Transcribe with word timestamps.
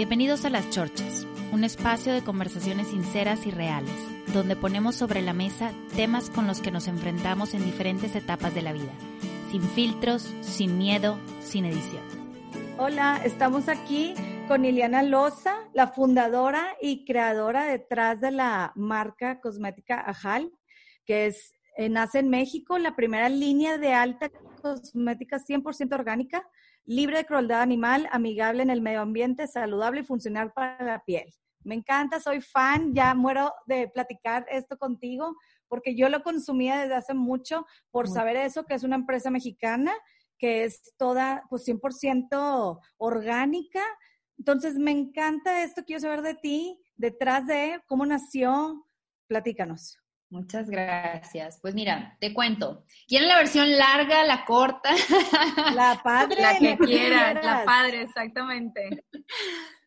Bienvenidos 0.00 0.46
a 0.46 0.48
Las 0.48 0.70
Chorchas, 0.70 1.26
un 1.52 1.62
espacio 1.62 2.14
de 2.14 2.24
conversaciones 2.24 2.88
sinceras 2.88 3.44
y 3.44 3.50
reales, 3.50 3.92
donde 4.32 4.56
ponemos 4.56 4.94
sobre 4.96 5.20
la 5.20 5.34
mesa 5.34 5.72
temas 5.94 6.30
con 6.30 6.46
los 6.46 6.62
que 6.62 6.70
nos 6.70 6.88
enfrentamos 6.88 7.52
en 7.52 7.66
diferentes 7.66 8.16
etapas 8.16 8.54
de 8.54 8.62
la 8.62 8.72
vida, 8.72 8.94
sin 9.50 9.60
filtros, 9.60 10.22
sin 10.40 10.78
miedo, 10.78 11.18
sin 11.42 11.66
edición. 11.66 12.02
Hola, 12.78 13.20
estamos 13.26 13.68
aquí 13.68 14.14
con 14.48 14.64
Iliana 14.64 15.02
Loza, 15.02 15.54
la 15.74 15.88
fundadora 15.88 16.78
y 16.80 17.04
creadora 17.04 17.64
detrás 17.64 18.22
de 18.22 18.30
la 18.30 18.72
marca 18.76 19.38
cosmética 19.38 20.00
Ajal, 20.00 20.50
que 21.04 21.26
es, 21.26 21.52
eh, 21.76 21.90
nace 21.90 22.20
en 22.20 22.30
México, 22.30 22.78
la 22.78 22.96
primera 22.96 23.28
línea 23.28 23.76
de 23.76 23.92
alta 23.92 24.30
cosmética 24.62 25.38
100% 25.38 25.92
orgánica 25.92 26.48
libre 26.90 27.18
de 27.18 27.24
crueldad 27.24 27.62
animal, 27.62 28.08
amigable 28.10 28.64
en 28.64 28.70
el 28.70 28.80
medio 28.80 29.00
ambiente, 29.00 29.46
saludable 29.46 30.00
y 30.00 30.04
funcional 30.04 30.52
para 30.52 30.84
la 30.84 31.04
piel. 31.04 31.32
Me 31.62 31.76
encanta, 31.76 32.18
soy 32.18 32.40
fan, 32.40 32.92
ya 32.92 33.14
muero 33.14 33.54
de 33.66 33.86
platicar 33.86 34.44
esto 34.50 34.76
contigo 34.76 35.36
porque 35.68 35.94
yo 35.94 36.08
lo 36.08 36.24
consumía 36.24 36.80
desde 36.80 36.96
hace 36.96 37.14
mucho 37.14 37.64
por 37.92 38.08
saber 38.08 38.36
eso, 38.36 38.64
que 38.64 38.74
es 38.74 38.82
una 38.82 38.96
empresa 38.96 39.30
mexicana, 39.30 39.92
que 40.36 40.64
es 40.64 40.92
toda 40.96 41.44
pues 41.48 41.64
100% 41.64 42.80
orgánica. 42.96 43.84
Entonces 44.36 44.74
me 44.74 44.90
encanta 44.90 45.62
esto, 45.62 45.84
quiero 45.84 46.00
saber 46.00 46.22
de 46.22 46.34
ti, 46.34 46.76
detrás 46.96 47.46
de 47.46 47.80
cómo 47.86 48.04
nació, 48.04 48.84
platícanos. 49.28 49.99
Muchas 50.30 50.70
gracias. 50.70 51.58
Pues 51.60 51.74
mira, 51.74 52.16
te 52.20 52.32
cuento. 52.32 52.84
¿Quieren 53.08 53.28
la 53.28 53.36
versión 53.38 53.76
larga, 53.76 54.24
la 54.24 54.44
corta? 54.44 54.90
La 55.74 56.00
padre. 56.02 56.40
la 56.40 56.56
que 56.56 56.78
quieras, 56.78 57.44
la 57.44 57.64
padre, 57.64 58.02
exactamente. 58.02 59.04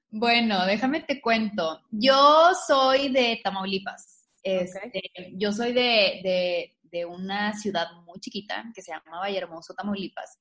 Bueno, 0.10 0.66
déjame 0.66 1.02
te 1.02 1.22
cuento. 1.22 1.82
Yo 1.90 2.52
soy 2.68 3.10
de 3.10 3.40
Tamaulipas. 3.44 4.30
Este, 4.44 5.02
Yo 5.34 5.54
soy 5.54 5.72
de, 5.72 6.20
de, 6.22 6.78
de, 6.84 7.06
una 7.06 7.54
ciudad 7.54 7.88
muy 8.06 8.20
chiquita 8.20 8.66
que 8.76 8.82
se 8.82 8.92
llama 8.92 9.20
Vallehermoso, 9.20 9.74
Tamaulipas. 9.74 10.40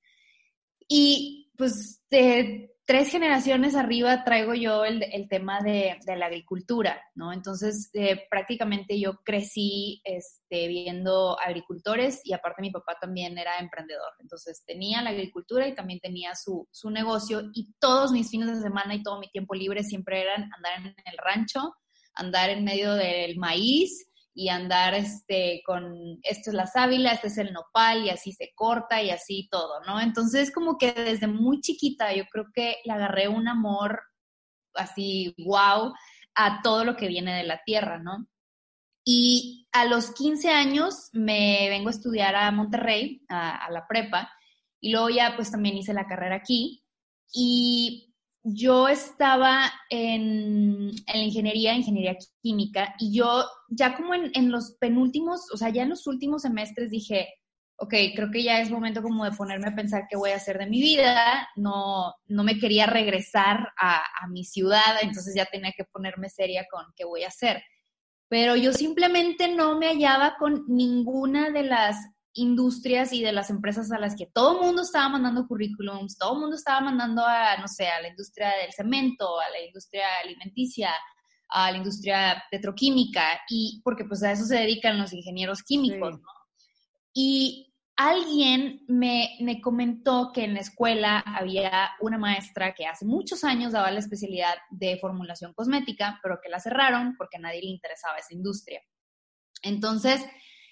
Y 0.89 1.53
pues 1.57 2.03
de 2.11 2.75
tres 2.93 3.11
generaciones 3.11 3.75
arriba 3.75 4.23
traigo 4.23 4.53
yo 4.53 4.85
el, 4.85 5.03
el 5.03 5.27
tema 5.27 5.63
de, 5.63 5.97
de, 6.05 6.15
la 6.15 6.27
agricultura, 6.27 7.01
¿no? 7.15 7.33
Entonces, 7.33 7.89
eh, 7.95 8.27
prácticamente 8.29 9.01
yo 9.01 9.23
crecí 9.25 10.03
este, 10.05 10.69
viendo 10.69 11.41
agricultores 11.41 12.21
y 12.23 12.35
aparte 12.35 12.61
mi 12.61 12.71
papá 12.71 12.99
también 13.01 13.39
era 13.39 13.57
emprendedor. 13.61 14.13
Entonces, 14.21 14.63
tenía 14.67 15.01
la 15.01 15.09
agricultura 15.09 15.67
y 15.67 15.75
también 15.75 16.01
tenía 16.01 16.35
su, 16.35 16.69
su 16.71 16.91
negocio 16.91 17.41
y 17.55 17.73
todos 17.81 18.13
mis 18.13 18.29
fines 18.29 18.55
de 18.55 18.61
semana 18.61 18.95
y 18.95 19.03
todo 19.03 19.19
mi 19.19 19.31
tiempo 19.31 19.55
libre 19.55 19.85
siempre 19.85 20.21
eran 20.21 20.51
andar 20.55 20.81
en 20.81 20.95
el 21.07 21.17
rancho, 21.17 21.75
andar 22.15 22.51
en 22.51 22.63
medio 22.63 22.93
del 22.93 23.39
maíz, 23.39 24.12
y 24.35 24.49
andar 24.49 24.95
este 24.95 25.63
con 25.65 26.19
esto 26.23 26.51
es 26.51 26.55
la 26.55 26.67
sábila, 26.67 27.13
este 27.13 27.29
es 27.29 27.39
el 27.39 27.53
nopal 27.53 28.05
y 28.05 28.11
así 28.11 28.33
se 28.33 28.53
corta 28.55 29.03
y 29.03 29.11
así 29.11 29.49
todo, 29.51 29.81
¿no? 29.87 30.01
Entonces 30.01 30.53
como 30.53 30.79
que 30.79 30.93
desde 30.93 31.27
muy 31.27 31.61
chiquita 31.61 32.15
yo 32.15 32.25
creo 32.31 32.47
que 32.55 32.77
le 32.85 32.93
agarré 32.93 33.29
un 33.29 33.49
amor 33.49 34.01
así 34.75 35.35
wow 35.39 35.93
a 36.35 36.63
todo 36.63 36.85
lo 36.85 36.97
que 36.97 37.09
viene 37.09 37.35
de 37.37 37.45
la 37.45 37.63
tierra, 37.65 37.99
¿no? 37.99 38.27
Y 39.05 39.67
a 39.73 39.85
los 39.85 40.13
15 40.13 40.51
años 40.51 41.11
me 41.13 41.69
vengo 41.69 41.89
a 41.89 41.93
estudiar 41.93 42.37
a 42.37 42.51
Monterrey, 42.53 43.23
a, 43.29 43.57
a 43.67 43.71
la 43.71 43.87
prepa, 43.87 44.33
y 44.81 44.93
luego 44.93 45.11
ya 45.11 45.35
pues 45.37 45.51
también 45.51 45.77
hice 45.77 45.93
la 45.93 46.07
carrera 46.07 46.37
aquí. 46.37 46.85
Y 47.33 48.12
yo 48.45 48.89
estaba 48.89 49.73
en, 49.91 50.91
la 51.07 51.17
ingeniería, 51.17 51.75
ingeniería 51.75 52.17
química, 52.43 52.95
y 52.99 53.17
yo 53.17 53.45
ya 53.69 53.97
como 53.97 54.15
en, 54.15 54.31
en, 54.35 54.51
los 54.51 54.77
penúltimos, 54.81 55.47
o 55.53 55.57
sea, 55.57 55.71
ya 55.71 55.83
en 55.83 55.91
los 55.91 56.07
últimos 56.07 56.43
semestres 56.43 56.91
dije, 56.91 57.29
ok, 57.77 57.95
creo 58.15 58.31
que 58.31 58.43
ya 58.43 58.61
es 58.61 58.71
momento 58.71 59.03
como 59.03 59.25
de 59.25 59.33
ponerme 59.33 59.69
a 59.69 59.75
pensar 59.75 60.05
qué 60.09 60.17
voy 60.17 60.31
a 60.31 60.37
hacer 60.37 60.59
de 60.59 60.67
mi 60.67 60.81
vida, 60.81 61.49
no, 61.57 62.15
no 62.27 62.45
me 62.45 62.59
quería 62.59 62.87
regresar 62.87 63.69
a, 63.81 63.99
a 63.99 64.29
mi 64.29 64.45
ciudad, 64.45 64.97
entonces 65.03 65.35
ya 65.37 65.47
tenía 65.47 65.73
que 65.77 65.85
ponerme 65.85 66.29
seria 66.29 66.67
con 66.71 66.85
qué 66.97 67.05
voy 67.05 67.25
a 67.25 67.29
hacer. 67.29 67.63
Pero 68.29 68.57
yo 68.57 68.73
simplemente 68.73 69.49
no 69.49 69.79
me 69.79 69.89
hallaba 69.89 70.37
con 70.39 70.65
ninguna 70.69 71.51
de 71.51 71.65
las 71.65 71.97
industrias 72.35 73.13
y 73.13 73.23
de 73.23 73.33
las 73.33 73.51
empresas 73.51 73.93
a 73.93 73.99
las 73.99 74.17
que 74.17 74.27
todo 74.27 74.59
el 74.59 74.67
mundo 74.67 74.83
estaba 74.83 75.09
mandando 75.09 75.47
currículums, 75.47 76.17
todo 76.17 76.35
el 76.35 76.41
mundo 76.41 76.57
estaba 76.57 76.81
mandando 76.81 77.25
a, 77.27 77.57
no 77.59 77.69
sé, 77.69 77.89
a 77.89 78.01
la 78.01 78.09
industria 78.09 78.53
del 78.63 78.73
cemento, 78.73 79.39
a 79.41 79.51
la 79.51 79.61
industria 79.61 80.07
alimenticia, 80.25 80.91
a 81.49 81.71
la 81.71 81.77
industria 81.77 82.43
petroquímica, 82.51 83.43
y 83.49 83.81
porque 83.85 84.05
pues 84.05 84.23
a 84.23 84.33
eso 84.33 84.45
se 84.45 84.57
dedican 84.57 84.99
los 84.99 85.13
ingenieros 85.13 85.63
químicos, 85.63 86.15
sí. 86.15 86.21
¿no? 86.23 86.29
Y 87.15 87.75
alguien 87.97 88.81
me, 88.89 89.37
me 89.41 89.61
comentó 89.61 90.31
que 90.33 90.45
en 90.45 90.55
la 90.55 90.61
escuela 90.61 91.19
había 91.19 91.91
una 92.01 92.17
maestra 92.17 92.75
que 92.75 92.87
hace 92.87 93.05
muchos 93.05 93.45
años 93.45 93.73
daba 93.73 93.91
la 93.91 93.99
especialidad 93.99 94.55
de 94.71 94.97
formulación 94.99 95.53
cosmética, 95.53 96.19
pero 96.23 96.39
que 96.43 96.49
la 96.49 96.59
cerraron 96.59 97.15
porque 97.19 97.37
a 97.37 97.41
nadie 97.41 97.61
le 97.61 97.69
interesaba 97.69 98.17
esa 98.17 98.33
industria. 98.33 98.81
Entonces, 99.63 100.25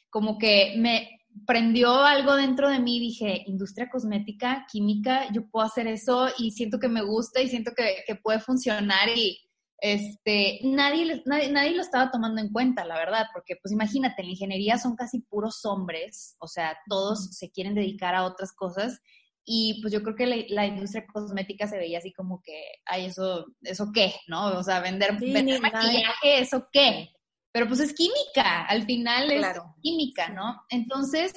como 0.09 0.38
que 0.38 0.75
me, 0.78 1.19
prendió 1.47 2.03
algo 2.05 2.37
dentro 2.37 2.69
de 2.69 2.79
mí, 2.79 2.99
dije, 2.99 3.45
industria 3.47 3.89
cosmética, 3.89 4.67
química, 4.71 5.31
yo 5.33 5.49
puedo 5.49 5.67
hacer 5.67 5.87
eso 5.87 6.29
y 6.39 6.53
siento 6.53 6.79
que 6.79 6.89
me 6.89 7.03
gusta 7.03 7.41
y 7.41 7.49
siento 7.49 7.73
que, 7.77 8.03
que 8.07 8.17
puede 8.17 8.41
funcionar 8.41 9.09
y 9.15 9.39
este, 9.79 10.61
nadie, 10.63 11.23
nadie, 11.25 11.51
nadie, 11.51 11.75
lo 11.75 11.83
estaba 11.83 12.11
tomando 12.11 12.41
en 12.41 12.53
cuenta, 12.53 12.85
la 12.85 12.97
verdad, 12.97 13.27
porque 13.33 13.57
pues 13.63 13.73
imagínate, 13.73 14.21
en 14.21 14.27
la 14.27 14.33
ingeniería 14.33 14.79
son 14.79 14.95
casi 14.95 15.21
puros 15.21 15.65
hombres, 15.65 16.37
o 16.39 16.49
sea, 16.49 16.77
todos 16.89 17.31
se 17.37 17.51
quieren 17.51 17.75
dedicar 17.75 18.15
a 18.15 18.25
otras 18.25 18.53
cosas 18.53 19.01
y 19.45 19.81
pues 19.81 19.93
yo 19.93 20.03
creo 20.03 20.17
que 20.17 20.27
la, 20.27 20.37
la 20.49 20.67
industria 20.67 21.07
cosmética 21.11 21.67
se 21.67 21.79
veía 21.79 21.99
así 21.99 22.12
como 22.12 22.43
que, 22.43 22.62
ay, 22.85 23.07
eso, 23.07 23.47
eso 23.62 23.91
qué, 23.95 24.12
¿no? 24.29 24.59
O 24.59 24.62
sea, 24.62 24.81
vender, 24.81 25.19
sí, 25.19 25.33
vender 25.33 25.62
maquillaje, 25.62 26.41
eso 26.41 26.69
qué 26.71 27.11
pero 27.53 27.66
pues 27.66 27.81
es 27.81 27.94
química, 27.94 28.65
al 28.66 28.84
final 28.84 29.28
claro. 29.28 29.75
es 29.77 29.83
química, 29.83 30.28
¿no? 30.28 30.62
Entonces, 30.69 31.33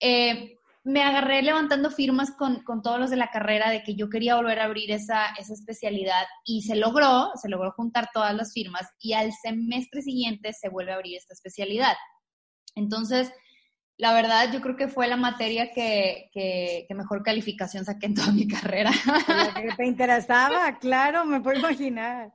eh, 0.00 0.58
me 0.84 1.02
agarré 1.02 1.40
levantando 1.40 1.90
firmas 1.90 2.30
con, 2.32 2.62
con, 2.62 2.82
todos 2.82 3.00
los 3.00 3.10
de 3.10 3.16
la 3.16 3.30
carrera 3.30 3.70
de 3.70 3.82
que 3.82 3.94
yo 3.94 4.10
quería 4.10 4.36
volver 4.36 4.60
a 4.60 4.64
abrir 4.64 4.90
esa, 4.90 5.28
esa 5.38 5.54
especialidad 5.54 6.24
y 6.44 6.62
se 6.62 6.76
logró, 6.76 7.30
se 7.40 7.48
logró 7.48 7.72
juntar 7.72 8.10
todas 8.12 8.34
las 8.34 8.52
firmas 8.52 8.86
y 9.00 9.14
al 9.14 9.32
semestre 9.32 10.02
siguiente 10.02 10.52
se 10.52 10.68
vuelve 10.68 10.92
a 10.92 10.96
abrir 10.96 11.16
esta 11.16 11.32
especialidad. 11.32 11.94
Entonces, 12.74 13.32
la 13.96 14.12
verdad, 14.12 14.52
yo 14.52 14.60
creo 14.60 14.76
que 14.76 14.88
fue 14.88 15.08
la 15.08 15.16
materia 15.16 15.70
que, 15.72 16.28
que, 16.32 16.84
que 16.86 16.94
mejor 16.94 17.22
calificación 17.22 17.86
saqué 17.86 18.06
en 18.06 18.14
toda 18.14 18.32
mi 18.32 18.46
carrera. 18.48 18.90
La 19.26 19.54
que 19.54 19.74
te 19.76 19.86
interesaba, 19.86 20.78
claro, 20.78 21.24
me 21.24 21.40
puedo 21.40 21.60
imaginar. 21.60 22.30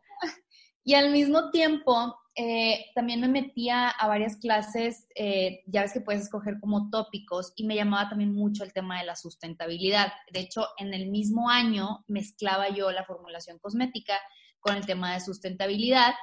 Y 0.83 0.95
al 0.95 1.11
mismo 1.11 1.51
tiempo, 1.51 2.17
eh, 2.41 2.85
también 2.95 3.19
me 3.19 3.27
metía 3.27 3.89
a 3.89 4.07
varias 4.07 4.37
clases, 4.37 5.05
eh, 5.13 5.59
ya 5.65 5.81
ves 5.81 5.91
que 5.91 5.99
puedes 5.99 6.21
escoger 6.21 6.57
como 6.61 6.89
tópicos, 6.89 7.51
y 7.57 7.65
me 7.65 7.75
llamaba 7.75 8.07
también 8.07 8.33
mucho 8.33 8.63
el 8.63 8.71
tema 8.71 8.97
de 8.97 9.05
la 9.05 9.17
sustentabilidad. 9.17 10.13
De 10.31 10.39
hecho, 10.39 10.65
en 10.77 10.93
el 10.93 11.09
mismo 11.09 11.49
año 11.49 12.05
mezclaba 12.07 12.69
yo 12.69 12.91
la 12.93 13.03
formulación 13.03 13.59
cosmética 13.59 14.13
con 14.61 14.77
el 14.77 14.85
tema 14.85 15.13
de 15.13 15.19
sustentabilidad 15.19 16.13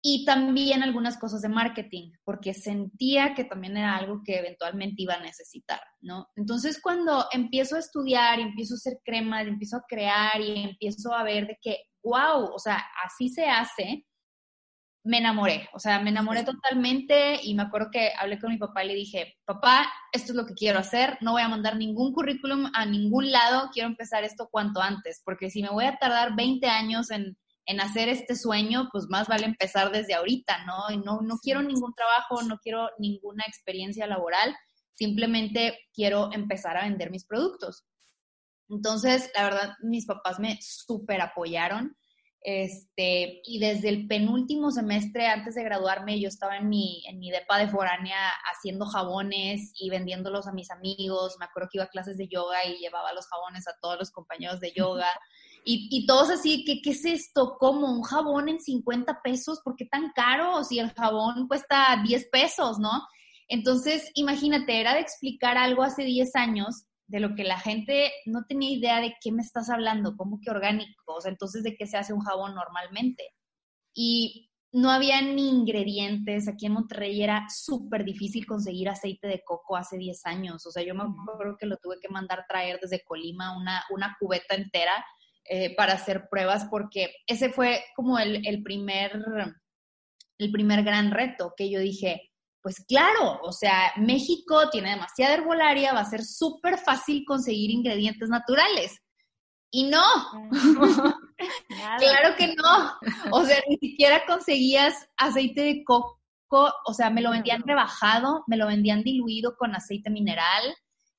y 0.00 0.24
también 0.24 0.82
algunas 0.82 1.18
cosas 1.18 1.42
de 1.42 1.50
marketing, 1.50 2.12
porque 2.24 2.54
sentía 2.54 3.34
que 3.34 3.44
también 3.44 3.76
era 3.76 3.96
algo 3.96 4.22
que 4.24 4.38
eventualmente 4.38 5.02
iba 5.02 5.12
a 5.12 5.20
necesitar, 5.20 5.80
¿no? 6.00 6.28
Entonces, 6.36 6.80
cuando 6.80 7.26
empiezo 7.32 7.76
a 7.76 7.80
estudiar, 7.80 8.40
empiezo 8.40 8.74
a 8.74 8.76
hacer 8.76 8.98
cremas, 9.04 9.46
empiezo 9.46 9.76
a 9.76 9.84
crear 9.86 10.40
y 10.40 10.64
empiezo 10.64 11.12
a 11.12 11.22
ver 11.22 11.46
de 11.46 11.58
que, 11.60 11.80
wow, 12.02 12.50
o 12.50 12.58
sea, 12.58 12.82
así 13.04 13.28
se 13.28 13.44
hace, 13.44 14.06
me 15.04 15.18
enamoré, 15.18 15.68
o 15.74 15.78
sea, 15.78 16.00
me 16.00 16.08
enamoré 16.08 16.44
totalmente 16.44 17.38
y 17.42 17.54
me 17.54 17.64
acuerdo 17.64 17.90
que 17.92 18.12
hablé 18.18 18.38
con 18.38 18.50
mi 18.50 18.56
papá 18.56 18.84
y 18.84 18.88
le 18.88 18.94
dije, 18.94 19.36
papá, 19.44 19.86
esto 20.12 20.32
es 20.32 20.36
lo 20.36 20.46
que 20.46 20.54
quiero 20.54 20.78
hacer, 20.78 21.18
no 21.20 21.32
voy 21.32 21.42
a 21.42 21.48
mandar 21.48 21.76
ningún 21.76 22.12
currículum 22.14 22.70
a 22.74 22.86
ningún 22.86 23.30
lado, 23.30 23.68
quiero 23.70 23.90
empezar 23.90 24.24
esto 24.24 24.48
cuanto 24.50 24.80
antes, 24.80 25.20
porque 25.22 25.50
si 25.50 25.62
me 25.62 25.68
voy 25.68 25.84
a 25.84 25.98
tardar 25.98 26.34
20 26.34 26.66
años 26.68 27.10
en, 27.10 27.36
en 27.66 27.80
hacer 27.82 28.08
este 28.08 28.34
sueño, 28.34 28.88
pues 28.92 29.04
más 29.10 29.28
vale 29.28 29.44
empezar 29.44 29.92
desde 29.92 30.14
ahorita, 30.14 30.64
¿no? 30.64 30.90
Y 30.90 30.96
no, 30.96 31.20
no 31.20 31.36
quiero 31.36 31.62
ningún 31.62 31.92
trabajo, 31.94 32.42
no 32.42 32.58
quiero 32.58 32.88
ninguna 32.98 33.44
experiencia 33.46 34.06
laboral, 34.06 34.56
simplemente 34.94 35.78
quiero 35.92 36.32
empezar 36.32 36.78
a 36.78 36.84
vender 36.84 37.10
mis 37.10 37.26
productos. 37.26 37.84
Entonces, 38.70 39.30
la 39.36 39.44
verdad, 39.44 39.74
mis 39.82 40.06
papás 40.06 40.38
me 40.38 40.58
súper 40.62 41.20
apoyaron 41.20 41.94
este, 42.46 43.40
y 43.46 43.58
desde 43.58 43.88
el 43.88 44.06
penúltimo 44.06 44.70
semestre, 44.70 45.28
antes 45.28 45.54
de 45.54 45.64
graduarme, 45.64 46.20
yo 46.20 46.28
estaba 46.28 46.58
en 46.58 46.68
mi, 46.68 47.02
en 47.08 47.18
mi 47.18 47.30
depa 47.30 47.58
de 47.58 47.68
foránea 47.68 48.18
haciendo 48.52 48.84
jabones 48.84 49.72
y 49.80 49.88
vendiéndolos 49.88 50.46
a 50.46 50.52
mis 50.52 50.70
amigos. 50.70 51.36
Me 51.38 51.46
acuerdo 51.46 51.70
que 51.72 51.78
iba 51.78 51.84
a 51.84 51.88
clases 51.88 52.18
de 52.18 52.28
yoga 52.28 52.62
y 52.66 52.76
llevaba 52.76 53.14
los 53.14 53.26
jabones 53.28 53.66
a 53.66 53.74
todos 53.80 53.98
los 53.98 54.10
compañeros 54.10 54.60
de 54.60 54.72
yoga. 54.72 55.08
Y, 55.66 56.04
todos 56.06 56.28
así, 56.28 56.62
¿qué, 56.66 56.82
¿qué 56.82 56.90
es 56.90 57.06
esto? 57.06 57.56
¿Cómo? 57.58 57.90
¿Un 57.90 58.02
jabón 58.02 58.50
en 58.50 58.60
50 58.60 59.22
pesos? 59.22 59.62
¿Por 59.64 59.76
qué 59.76 59.86
tan 59.86 60.12
caro? 60.14 60.62
Si 60.62 60.78
el 60.78 60.92
jabón 60.92 61.48
cuesta 61.48 62.02
10 62.04 62.28
pesos, 62.30 62.78
¿no? 62.78 62.90
Entonces, 63.48 64.10
imagínate, 64.12 64.78
era 64.78 64.92
de 64.92 65.00
explicar 65.00 65.56
algo 65.56 65.82
hace 65.82 66.04
10 66.04 66.36
años 66.36 66.84
de 67.06 67.20
lo 67.20 67.34
que 67.34 67.44
la 67.44 67.58
gente 67.58 68.12
no 68.26 68.44
tenía 68.46 68.70
idea 68.70 69.00
de 69.00 69.14
qué 69.20 69.30
me 69.32 69.42
estás 69.42 69.70
hablando, 69.70 70.16
cómo 70.16 70.40
que 70.40 70.50
orgánico, 70.50 71.14
o 71.14 71.20
sea, 71.20 71.30
entonces 71.30 71.62
de 71.62 71.76
qué 71.76 71.86
se 71.86 71.96
hace 71.96 72.12
un 72.12 72.20
jabón 72.20 72.54
normalmente. 72.54 73.30
Y 73.94 74.50
no 74.72 74.90
había 74.90 75.20
ni 75.22 75.50
ingredientes, 75.50 76.48
aquí 76.48 76.66
en 76.66 76.72
Monterrey 76.72 77.22
era 77.22 77.46
súper 77.48 78.04
difícil 78.04 78.44
conseguir 78.44 78.88
aceite 78.88 79.28
de 79.28 79.44
coco 79.44 79.76
hace 79.76 79.96
10 79.96 80.26
años, 80.26 80.66
o 80.66 80.72
sea, 80.72 80.82
yo 80.82 80.94
me 80.94 81.04
acuerdo 81.04 81.56
que 81.56 81.66
lo 81.66 81.76
tuve 81.76 82.00
que 82.00 82.08
mandar 82.08 82.44
traer 82.48 82.80
desde 82.80 83.04
Colima 83.04 83.56
una, 83.56 83.84
una 83.90 84.16
cubeta 84.18 84.56
entera 84.56 85.04
eh, 85.44 85.76
para 85.76 85.92
hacer 85.92 86.28
pruebas 86.28 86.66
porque 86.70 87.14
ese 87.26 87.50
fue 87.50 87.84
como 87.94 88.18
el, 88.18 88.46
el, 88.46 88.62
primer, 88.62 89.22
el 90.38 90.50
primer 90.50 90.82
gran 90.82 91.10
reto 91.10 91.52
que 91.56 91.70
yo 91.70 91.78
dije, 91.78 92.32
pues 92.64 92.82
claro, 92.88 93.40
o 93.42 93.52
sea, 93.52 93.92
México 93.98 94.70
tiene 94.70 94.92
demasiada 94.92 95.34
herbolaria, 95.34 95.92
va 95.92 96.00
a 96.00 96.08
ser 96.08 96.24
súper 96.24 96.78
fácil 96.78 97.22
conseguir 97.26 97.70
ingredientes 97.70 98.30
naturales. 98.30 99.02
Y 99.70 99.90
no, 99.90 100.02
claro 101.98 102.34
que 102.38 102.54
no. 102.54 102.94
O 103.32 103.44
sea, 103.44 103.60
ni 103.68 103.76
siquiera 103.76 104.24
conseguías 104.24 104.94
aceite 105.18 105.60
de 105.60 105.84
coco, 105.84 106.72
o 106.86 106.94
sea, 106.94 107.10
me 107.10 107.20
lo 107.20 107.32
vendían 107.32 107.62
rebajado, 107.66 108.44
me 108.46 108.56
lo 108.56 108.66
vendían 108.66 109.02
diluido 109.02 109.56
con 109.58 109.74
aceite 109.76 110.08
mineral. 110.08 110.74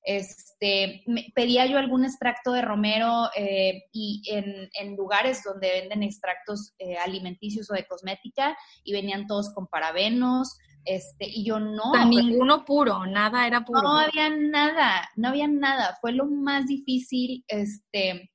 Este, 0.08 1.02
pedía 1.34 1.66
yo 1.66 1.78
algún 1.78 2.04
extracto 2.04 2.52
de 2.52 2.62
romero 2.62 3.28
eh, 3.34 3.86
y 3.92 4.22
en, 4.30 4.96
lugares 4.96 5.42
donde 5.42 5.68
venden 5.68 6.04
extractos 6.04 6.74
eh, 6.78 6.96
alimenticios 6.96 7.68
o 7.72 7.74
de 7.74 7.86
cosmética 7.86 8.56
y 8.84 8.92
venían 8.92 9.26
todos 9.26 9.52
con 9.52 9.66
parabenos, 9.66 10.56
este, 10.84 11.26
y 11.28 11.44
yo 11.44 11.58
no. 11.58 11.92
ninguno 12.06 12.64
puro, 12.64 13.04
nada 13.04 13.48
era 13.48 13.64
puro. 13.64 13.82
No 13.82 13.98
había 13.98 14.30
nada, 14.30 15.10
no 15.16 15.28
había 15.28 15.48
nada. 15.48 15.98
Fue 16.00 16.12
lo 16.12 16.26
más 16.26 16.66
difícil, 16.66 17.44
este, 17.48 18.30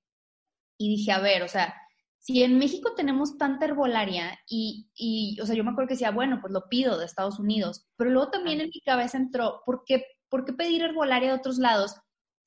y 0.77 0.97
dije, 0.97 1.13
a 1.13 1.19
ver, 1.19 1.43
o 1.43 1.47
sea, 1.47 1.73
si 2.17 2.43
en 2.43 2.57
México 2.57 2.93
tenemos 2.95 3.37
tanta 3.37 3.63
herbolaria 3.63 4.37
y, 4.45 4.89
y, 4.93 5.39
o 5.39 5.45
sea, 5.45 5.55
yo 5.55 5.63
me 5.63 5.71
acuerdo 5.71 5.87
que 5.87 5.93
decía, 5.93 6.11
bueno, 6.11 6.39
pues 6.41 6.51
lo 6.51 6.67
pido 6.67 6.99
de 6.99 7.05
Estados 7.05 7.39
Unidos, 7.39 7.87
pero 7.95 8.09
luego 8.09 8.29
también 8.29 8.59
en 8.59 8.67
mi 8.67 8.81
cabeza 8.81 9.17
entró, 9.17 9.61
¿por 9.65 9.85
qué, 9.85 10.03
¿por 10.31 10.45
qué 10.45 10.53
pedir 10.53 10.81
herbolaria 10.81 11.29
de 11.29 11.37
otros 11.37 11.57
lados? 11.57 11.95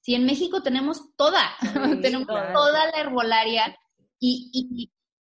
Si 0.01 0.15
en 0.15 0.25
México 0.25 0.63
tenemos 0.63 1.15
toda, 1.17 1.51
tenemos 2.03 2.27
toda 2.27 2.91
la 2.91 2.99
herbolaria 2.99 3.77
y, 4.19 4.51
y, 4.53 4.91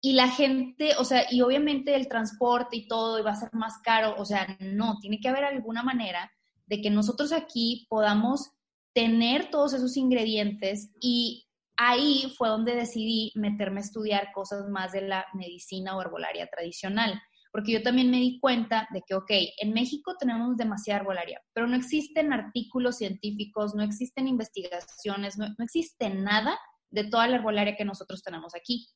y 0.01 0.13
la 0.13 0.29
gente, 0.29 0.93
o 0.99 1.05
sea, 1.05 1.27
y 1.31 1.41
obviamente 1.41 1.95
el 1.95 2.09
transporte 2.09 2.77
y 2.77 2.87
todo 2.87 3.19
iba 3.19 3.31
a 3.31 3.37
ser 3.37 3.49
más 3.53 3.79
caro, 3.83 4.15
o 4.19 4.25
sea, 4.27 4.57
no, 4.61 4.99
tiene 5.01 5.19
que 5.19 5.29
haber 5.29 5.45
alguna 5.45 5.83
manera 5.83 6.31
de 6.67 6.83
que 6.83 6.91
nosotros 6.91 7.33
aquí 7.33 7.87
podamos 7.89 8.51
tener 8.93 9.51
todos 9.51 9.73
esos 9.73 9.97
ingredientes 9.97 10.93
y 11.01 11.49
ahí 11.77 12.33
fue 12.37 12.49
donde 12.49 12.77
decidí 12.77 13.33
meterme 13.35 13.81
a 13.81 13.85
estudiar 13.85 14.31
cosas 14.33 14.69
más 14.69 14.93
de 14.93 15.03
la 15.03 15.27
medicina 15.33 15.97
o 15.97 16.03
herbolaria 16.03 16.47
tradicional, 16.49 17.21
porque 17.55 17.71
yo 17.71 17.83
también 17.85 18.11
me 18.11 18.19
di 18.19 18.41
cuenta 18.41 18.89
de 18.93 19.03
que, 19.07 19.15
ok, 19.15 19.31
en 19.63 19.73
México 19.73 20.17
tenemos 20.19 20.57
demasiada 20.57 20.99
herbolaria, 20.99 21.41
pero 21.53 21.69
no 21.69 21.77
existen 21.77 22.33
artículos 22.33 22.97
científicos, 22.97 23.77
no 23.77 23.85
existen 23.85 24.27
investigaciones, 24.27 25.39
no, 25.39 25.47
existe 25.61 26.11
nada 26.11 26.59
de 26.91 27.05
toda 27.05 27.29
la 27.29 27.37
herbolaria 27.37 27.77
que 27.77 27.85
nosotros 27.85 28.25
tenemos 28.25 28.57
aquí. 28.57 28.89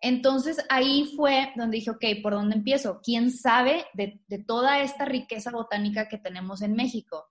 Entonces 0.00 0.64
ahí 0.70 1.12
fue 1.14 1.52
donde 1.54 1.76
dije, 1.76 1.90
ok, 1.90 2.02
¿por 2.22 2.32
dónde 2.32 2.56
empiezo? 2.56 2.98
¿Quién 3.02 3.30
sabe 3.30 3.84
de, 3.92 4.18
toda 4.46 4.80
esta 4.80 5.04
riqueza 5.04 5.50
botánica 5.50 6.08
que 6.08 6.16
tenemos 6.16 6.62
en 6.62 6.72
México? 6.72 7.26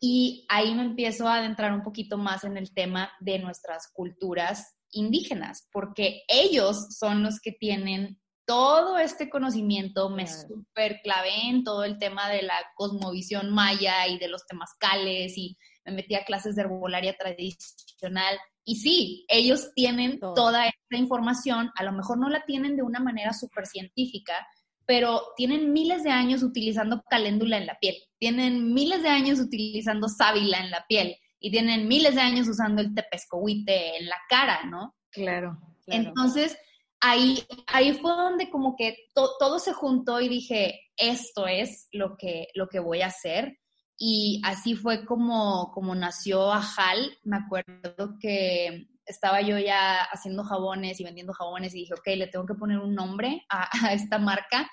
Y 0.00 0.44
ahí 0.50 0.74
me 0.74 0.82
empiezo 0.82 1.26
a 1.26 1.36
adentrar 1.36 1.72
un 1.72 1.82
poquito 1.82 2.18
más 2.18 2.44
en 2.44 2.58
el 2.58 2.74
tema 2.74 3.10
de 3.20 3.38
nuestras 3.38 3.90
culturas 3.90 4.76
indígenas, 4.90 5.66
porque 5.72 6.24
ellos 6.28 6.88
son 6.90 7.22
los 7.22 7.40
que 7.40 7.52
tienen 7.52 8.20
todo 8.46 8.98
este 8.98 9.30
conocimiento, 9.30 10.10
me 10.10 10.26
súper 10.26 11.00
clavé 11.02 11.48
en 11.48 11.64
todo 11.64 11.84
el 11.84 11.98
tema 11.98 12.28
de 12.28 12.42
la 12.42 12.56
cosmovisión 12.76 13.52
maya 13.52 14.06
y 14.06 14.18
de 14.18 14.28
los 14.28 14.46
temazcales 14.46 15.36
y 15.36 15.56
me 15.84 15.92
metí 15.92 16.14
a 16.14 16.24
clases 16.24 16.54
de 16.54 16.62
herbolaria 16.62 17.16
tradicional 17.16 18.38
y 18.64 18.76
sí, 18.76 19.26
ellos 19.28 19.72
tienen 19.74 20.18
toda 20.18 20.66
esta 20.66 20.96
información, 20.96 21.70
a 21.76 21.84
lo 21.84 21.92
mejor 21.92 22.18
no 22.18 22.30
la 22.30 22.44
tienen 22.46 22.76
de 22.76 22.82
una 22.82 22.98
manera 22.98 23.34
súper 23.34 23.66
científica, 23.66 24.46
pero 24.86 25.22
tienen 25.36 25.72
miles 25.72 26.02
de 26.02 26.10
años 26.10 26.42
utilizando 26.42 27.02
caléndula 27.08 27.58
en 27.58 27.66
la 27.66 27.78
piel, 27.78 27.96
tienen 28.18 28.72
miles 28.72 29.02
de 29.02 29.10
años 29.10 29.38
utilizando 29.38 30.08
sábila 30.08 30.58
en 30.60 30.70
la 30.70 30.84
piel 30.88 31.16
y 31.38 31.50
tienen 31.50 31.88
miles 31.88 32.14
de 32.14 32.22
años 32.22 32.48
usando 32.48 32.80
el 32.80 32.94
tepescohuite 32.94 33.98
en 33.98 34.06
la 34.06 34.16
cara, 34.30 34.64
¿no? 34.64 34.94
Claro. 35.10 35.58
Entonces, 35.86 36.56
ahí, 37.04 37.38
ahí 37.66 37.92
fue 37.94 38.12
donde 38.12 38.50
como 38.50 38.76
que 38.76 38.96
todo 39.14 39.58
se 39.58 39.74
juntó 39.74 40.20
y 40.20 40.28
dije, 40.28 40.80
esto 40.96 41.46
es 41.46 41.88
lo 41.92 42.16
que, 42.16 42.48
lo 42.54 42.68
que 42.68 42.80
voy 42.80 43.02
a 43.02 43.08
hacer. 43.08 43.58
Y 43.96 44.40
así 44.44 44.74
fue 44.74 45.04
como, 45.04 45.70
como 45.72 45.94
nació 45.94 46.50
Ajal. 46.52 47.16
Me 47.22 47.36
acuerdo 47.36 48.16
que 48.18 48.88
estaba 49.04 49.42
yo 49.42 49.58
ya 49.58 50.02
haciendo 50.02 50.44
jabones 50.44 50.98
y 50.98 51.04
vendiendo 51.04 51.34
jabones 51.34 51.74
y 51.74 51.80
dije, 51.80 51.94
ok, 51.94 52.06
le 52.16 52.26
tengo 52.26 52.46
que 52.46 52.54
poner 52.54 52.78
un 52.78 52.94
nombre 52.94 53.44
a, 53.50 53.68
esta 53.92 54.18
marca. 54.18 54.68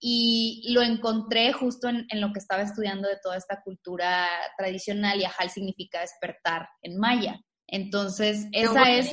Y 0.00 0.64
lo 0.72 0.82
encontré 0.82 1.52
justo 1.52 1.88
en, 1.88 2.06
en, 2.10 2.20
lo 2.20 2.32
que 2.32 2.38
estaba 2.38 2.62
estudiando 2.62 3.08
de 3.08 3.18
toda 3.22 3.36
esta 3.36 3.62
cultura 3.62 4.28
tradicional 4.56 5.20
y 5.20 5.24
Ajal 5.24 5.50
significa 5.50 6.00
despertar 6.00 6.68
en 6.82 6.98
maya. 6.98 7.40
Entonces, 7.66 8.46
esa 8.52 8.90
es, 8.92 9.12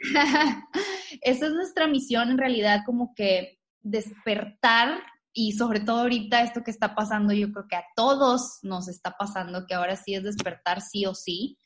esa 1.22 1.46
es 1.46 1.52
nuestra 1.52 1.86
misión 1.86 2.30
en 2.30 2.38
realidad, 2.38 2.82
como 2.86 3.14
que 3.14 3.58
despertar 3.80 5.00
y 5.32 5.52
sobre 5.52 5.80
todo 5.80 6.00
ahorita 6.00 6.42
esto 6.42 6.62
que 6.64 6.70
está 6.70 6.94
pasando, 6.94 7.32
yo 7.32 7.52
creo 7.52 7.66
que 7.68 7.76
a 7.76 7.84
todos 7.94 8.58
nos 8.62 8.88
está 8.88 9.14
pasando, 9.18 9.66
que 9.66 9.74
ahora 9.74 9.96
sí 9.96 10.14
es 10.14 10.24
despertar 10.24 10.80
sí 10.80 11.06
o 11.06 11.14
sí 11.14 11.58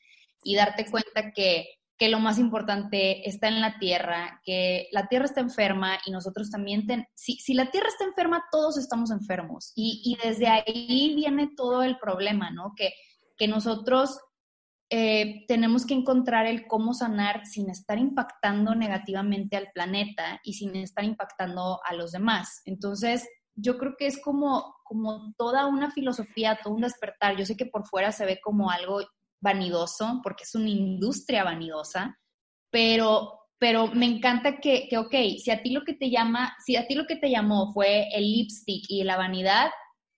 y 0.43 0.55
darte 0.55 0.85
cuenta 0.89 1.31
que, 1.33 1.67
que 1.97 2.09
lo 2.09 2.19
más 2.19 2.37
importante 2.37 3.27
está 3.27 3.47
en 3.47 3.61
la 3.61 3.79
tierra, 3.79 4.41
que 4.43 4.89
la 4.91 5.07
tierra 5.07 5.25
está 5.25 5.41
enferma 5.41 5.97
y 6.05 6.11
nosotros 6.11 6.51
también, 6.51 6.85
si, 7.15 7.37
si, 7.37 7.53
la 7.53 7.71
tierra 7.71 7.87
está 7.87 8.03
enferma, 8.03 8.43
todos 8.51 8.77
estamos 8.77 9.09
enfermos 9.09 9.71
y, 9.75 10.01
y, 10.03 10.27
desde 10.27 10.47
ahí 10.47 11.13
viene 11.15 11.49
todo 11.55 11.83
el 11.83 11.97
problema, 11.97 12.51
¿no? 12.51 12.73
Que, 12.75 12.93
que 13.37 13.47
nosotros 13.47 14.19
eh, 14.95 15.45
tenemos 15.47 15.87
que 15.87 15.95
encontrar 15.95 16.45
el 16.45 16.67
cómo 16.67 16.93
sanar 16.93 17.47
sin 17.47 17.67
estar 17.71 17.97
impactando 17.97 18.75
negativamente 18.75 19.57
al 19.57 19.71
planeta 19.73 20.39
y 20.43 20.53
sin 20.53 20.75
estar 20.75 21.03
impactando 21.03 21.79
a 21.83 21.95
los 21.95 22.11
demás. 22.11 22.61
Entonces, 22.65 23.27
yo 23.55 23.79
creo 23.79 23.95
que 23.97 24.05
es 24.05 24.21
como, 24.21 24.75
como 24.83 25.33
toda 25.35 25.65
una 25.65 25.89
filosofía, 25.89 26.59
todo 26.61 26.75
un 26.75 26.81
despertar. 26.81 27.35
Yo 27.35 27.43
sé 27.43 27.57
que 27.57 27.65
por 27.65 27.87
fuera 27.87 28.11
se 28.11 28.27
ve 28.27 28.39
como 28.39 28.69
algo 28.69 28.99
vanidoso, 29.39 30.19
porque 30.21 30.43
es 30.43 30.53
una 30.53 30.69
industria 30.69 31.43
vanidosa, 31.43 32.19
pero, 32.69 33.47
pero 33.57 33.87
me 33.87 34.05
encanta 34.05 34.59
que, 34.59 34.87
que, 34.87 34.99
ok, 34.99 35.15
si 35.43 35.49
a 35.49 35.63
ti 35.63 35.71
lo 35.71 35.81
que 35.81 35.95
te 35.95 36.11
llama, 36.11 36.55
si 36.63 36.75
a 36.75 36.85
ti 36.85 36.93
lo 36.93 37.07
que 37.07 37.15
te 37.15 37.31
llamó 37.31 37.73
fue 37.73 38.09
el 38.13 38.31
lipstick 38.31 38.85
y 38.89 39.03
la 39.03 39.17
vanidad, 39.17 39.71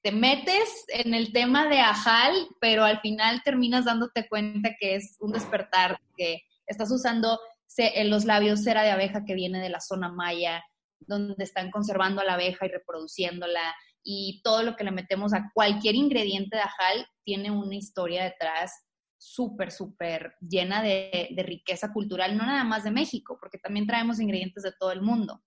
te 0.05 0.11
metes 0.11 0.85
en 0.89 1.15
el 1.15 1.33
tema 1.33 1.67
de 1.67 1.79
ajal, 1.79 2.31
pero 2.61 2.83
al 2.83 2.99
final 2.99 3.41
terminas 3.43 3.85
dándote 3.85 4.29
cuenta 4.29 4.75
que 4.79 4.93
es 4.93 5.17
un 5.19 5.31
despertar, 5.31 5.99
que 6.15 6.43
estás 6.67 6.91
usando 6.91 7.39
en 7.75 8.11
los 8.11 8.23
labios 8.23 8.61
cera 8.61 8.83
de 8.83 8.91
abeja 8.91 9.25
que 9.25 9.33
viene 9.33 9.59
de 9.59 9.69
la 9.69 9.81
zona 9.81 10.09
maya, 10.09 10.63
donde 10.99 11.43
están 11.43 11.71
conservando 11.71 12.21
a 12.21 12.23
la 12.23 12.35
abeja 12.35 12.67
y 12.67 12.69
reproduciéndola 12.69 13.73
y 14.03 14.41
todo 14.43 14.61
lo 14.61 14.75
que 14.75 14.83
le 14.83 14.91
metemos 14.91 15.33
a 15.33 15.49
cualquier 15.55 15.95
ingrediente 15.95 16.55
de 16.55 16.61
ajal 16.61 17.07
tiene 17.23 17.49
una 17.49 17.73
historia 17.73 18.25
detrás 18.25 18.73
súper, 19.17 19.71
súper 19.71 20.35
llena 20.39 20.83
de, 20.83 21.33
riqueza 21.47 21.91
cultural, 21.91 22.37
no 22.37 22.45
nada 22.45 22.63
más 22.63 22.83
de 22.83 22.91
México, 22.91 23.39
porque 23.39 23.57
también 23.57 23.87
traemos 23.87 24.19
ingredientes 24.19 24.61
de 24.61 24.73
todo 24.79 24.91
el 24.91 25.01
mundo. 25.01 25.41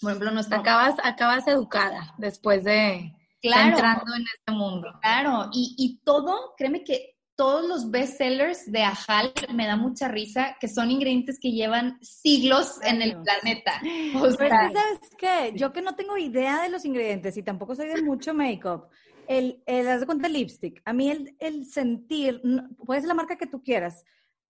Por 0.00 0.12
ejemplo, 0.12 0.30
nuestra... 0.30 0.58
Acabas, 0.58 0.94
acabas 1.02 1.48
educada 1.48 2.14
después 2.18 2.62
de 2.62 3.17
claro, 3.40 3.70
entrando 3.70 4.14
en 4.14 4.22
este 4.22 4.52
mundo. 4.52 4.88
Claro, 5.00 5.50
y, 5.52 5.74
y 5.78 5.98
todo, 6.04 6.54
créeme 6.56 6.84
que 6.84 7.18
todos 7.38 7.68
los 7.68 7.92
bestsellers 7.92 8.70
de 8.70 8.82
Ajal 8.82 9.32
me 9.54 9.68
da 9.68 9.76
mucha 9.76 10.08
risa, 10.08 10.56
que 10.60 10.66
son 10.66 10.90
ingredientes 10.90 11.38
que 11.40 11.52
llevan 11.52 11.96
siglos 12.02 12.80
en 12.82 13.00
el 13.00 13.16
planeta. 13.22 13.80
O 14.16 14.22
Pero 14.22 14.28
es 14.28 14.36
que, 14.36 14.48
¿sabes 14.48 15.00
qué? 15.16 15.52
Yo 15.54 15.72
que 15.72 15.80
no 15.80 15.94
tengo 15.94 16.18
idea 16.18 16.62
de 16.62 16.68
los 16.68 16.84
ingredientes 16.84 17.36
y 17.36 17.44
tampoco 17.44 17.76
soy 17.76 17.86
de 17.86 18.02
mucho 18.02 18.34
make-up, 18.34 18.88
el, 19.28 19.62
el, 19.66 19.86
haz 19.86 20.00
de 20.00 20.06
cuenta, 20.06 20.26
el 20.26 20.32
lipstick. 20.32 20.82
A 20.84 20.92
mí 20.92 21.10
el, 21.10 21.36
el 21.38 21.64
sentir, 21.66 22.42
puede 22.84 23.02
ser 23.02 23.08
la 23.08 23.14
marca 23.14 23.38
que 23.38 23.46
tú 23.46 23.62
quieras, 23.62 24.04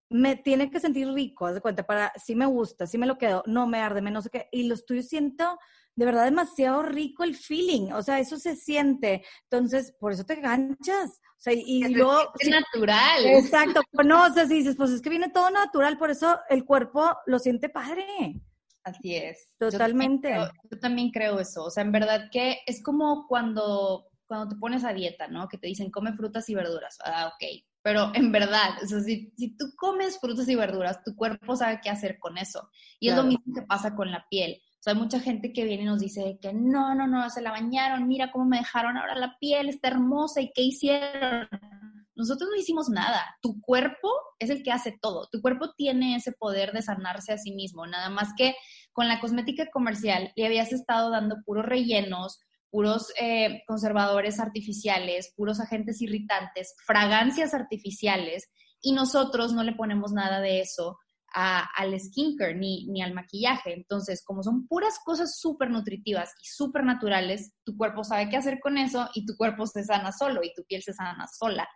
me 0.08 0.36
tiene 0.36 0.70
que 0.70 0.80
sentir 0.80 1.12
rico, 1.12 1.44
haz 1.44 1.56
de 1.56 1.60
cuenta, 1.60 1.82
para, 1.82 2.10
si 2.16 2.34
me 2.34 2.46
gusta, 2.46 2.86
si 2.86 2.96
me 2.96 3.06
lo 3.06 3.18
quedo, 3.18 3.42
no 3.44 3.66
me 3.66 3.80
arde, 3.80 4.00
me 4.00 4.10
no 4.10 4.22
sé 4.22 4.30
qué, 4.30 4.48
y 4.50 4.62
los 4.62 4.86
tuyos 4.86 5.08
siento 5.08 5.58
de 5.98 6.04
verdad 6.04 6.26
demasiado 6.26 6.82
rico 6.84 7.24
el 7.24 7.34
feeling, 7.34 7.90
o 7.90 8.02
sea, 8.02 8.20
eso 8.20 8.36
se 8.38 8.54
siente, 8.54 9.24
entonces, 9.50 9.92
por 9.98 10.12
eso 10.12 10.24
te 10.24 10.36
ganchas, 10.36 11.10
o 11.10 11.40
sea, 11.40 11.52
y, 11.52 11.88
luego... 11.92 12.32
Es 12.38 12.48
natural. 12.48 13.26
Exacto, 13.26 13.82
conoces 13.92 14.48
y 14.52 14.54
dices, 14.54 14.76
pues 14.76 14.90
es 14.90 15.02
que 15.02 15.10
viene 15.10 15.30
todo 15.30 15.50
natural, 15.50 15.98
por 15.98 16.12
eso 16.12 16.38
el 16.50 16.64
cuerpo 16.64 17.16
lo 17.26 17.40
siente 17.40 17.68
padre. 17.68 18.40
Así 18.84 19.16
es. 19.16 19.48
Totalmente. 19.58 20.36
Yo 20.70 20.78
también, 20.78 21.10
creo, 21.10 21.40
eso. 21.40 21.64
O 21.64 21.70
sea, 21.70 21.82
en 21.82 21.90
verdad 21.90 22.28
que 22.30 22.58
es 22.64 22.80
como 22.80 23.26
cuando, 23.26 24.06
cuando 24.28 24.50
te 24.50 24.60
pones 24.60 24.84
a 24.84 24.92
dieta, 24.92 25.26
¿no? 25.26 25.48
Que 25.48 25.58
te 25.58 25.66
dicen 25.66 25.90
come 25.90 26.12
frutas 26.12 26.48
y 26.48 26.54
verduras. 26.54 26.96
Ah, 27.04 27.32
ok. 27.34 27.44
Pero 27.82 28.12
en 28.14 28.30
verdad, 28.30 28.82
o 28.82 28.86
sea, 28.86 29.00
si, 29.00 29.32
si 29.36 29.56
tú 29.56 29.66
comes 29.76 30.20
frutas 30.20 30.48
y 30.48 30.54
verduras, 30.54 31.02
tu 31.02 31.16
cuerpo 31.16 31.56
sabe 31.56 31.80
qué 31.82 31.90
hacer 31.90 32.20
con 32.20 32.38
eso. 32.38 32.70
Y 33.00 33.08
es 33.08 33.16
lo 33.16 33.24
mismo 33.24 33.52
que 33.52 33.62
pasa 33.62 33.96
con 33.96 34.12
la 34.12 34.24
piel. 34.30 34.62
O 34.86 34.90
hay 34.90 34.96
mucha 34.96 35.20
gente 35.20 35.52
que 35.52 35.64
viene 35.64 35.82
y 35.82 35.86
nos 35.86 36.00
dice 36.00 36.38
que 36.40 36.52
no, 36.52 36.94
no, 36.94 37.06
no, 37.06 37.28
se 37.30 37.42
la 37.42 37.50
bañaron, 37.50 38.06
mira 38.06 38.30
cómo 38.30 38.44
me 38.44 38.58
dejaron 38.58 38.96
ahora 38.96 39.16
la 39.16 39.36
piel, 39.38 39.68
está 39.68 39.88
hermosa 39.88 40.40
y 40.40 40.52
qué 40.54 40.62
hicieron. 40.62 41.48
Nosotros 42.14 42.48
no 42.50 42.56
hicimos 42.56 42.88
nada. 42.88 43.36
Tu 43.42 43.60
cuerpo 43.60 44.10
es 44.38 44.50
el 44.50 44.62
que 44.62 44.72
hace 44.72 44.96
todo. 45.00 45.28
Tu 45.30 45.40
cuerpo 45.40 45.72
tiene 45.76 46.16
ese 46.16 46.32
poder 46.32 46.72
de 46.72 46.82
sanarse 46.82 47.32
a 47.32 47.38
sí 47.38 47.52
mismo. 47.52 47.86
Nada 47.86 48.08
más 48.08 48.30
que 48.36 48.54
con 48.92 49.08
la 49.08 49.20
cosmética 49.20 49.66
comercial 49.72 50.32
le 50.34 50.46
habías 50.46 50.72
estado 50.72 51.10
dando 51.10 51.36
puros 51.44 51.66
rellenos, 51.66 52.40
puros 52.70 53.12
eh, 53.20 53.62
conservadores 53.66 54.40
artificiales, 54.40 55.32
puros 55.36 55.60
agentes 55.60 56.00
irritantes, 56.02 56.74
fragancias 56.84 57.54
artificiales, 57.54 58.48
y 58.80 58.92
nosotros 58.92 59.52
no 59.52 59.62
le 59.62 59.72
ponemos 59.72 60.12
nada 60.12 60.40
de 60.40 60.60
eso 60.60 60.98
al 61.34 61.98
skincare 62.00 62.54
ni, 62.54 62.86
ni 62.86 63.02
al 63.02 63.14
maquillaje. 63.14 63.74
Entonces, 63.74 64.24
como 64.24 64.42
son 64.42 64.66
puras 64.66 64.98
cosas 65.04 65.38
súper 65.38 65.70
nutritivas 65.70 66.32
y 66.42 66.46
súper 66.46 66.84
naturales, 66.84 67.52
tu 67.64 67.76
cuerpo 67.76 68.04
sabe 68.04 68.28
qué 68.28 68.36
hacer 68.36 68.60
con 68.60 68.78
eso 68.78 69.08
y 69.14 69.26
tu 69.26 69.36
cuerpo 69.36 69.66
se 69.66 69.84
sana 69.84 70.12
solo 70.12 70.42
y 70.42 70.52
tu 70.54 70.64
piel 70.64 70.82
se 70.82 70.92
sana 70.92 71.26
sola. 71.26 71.68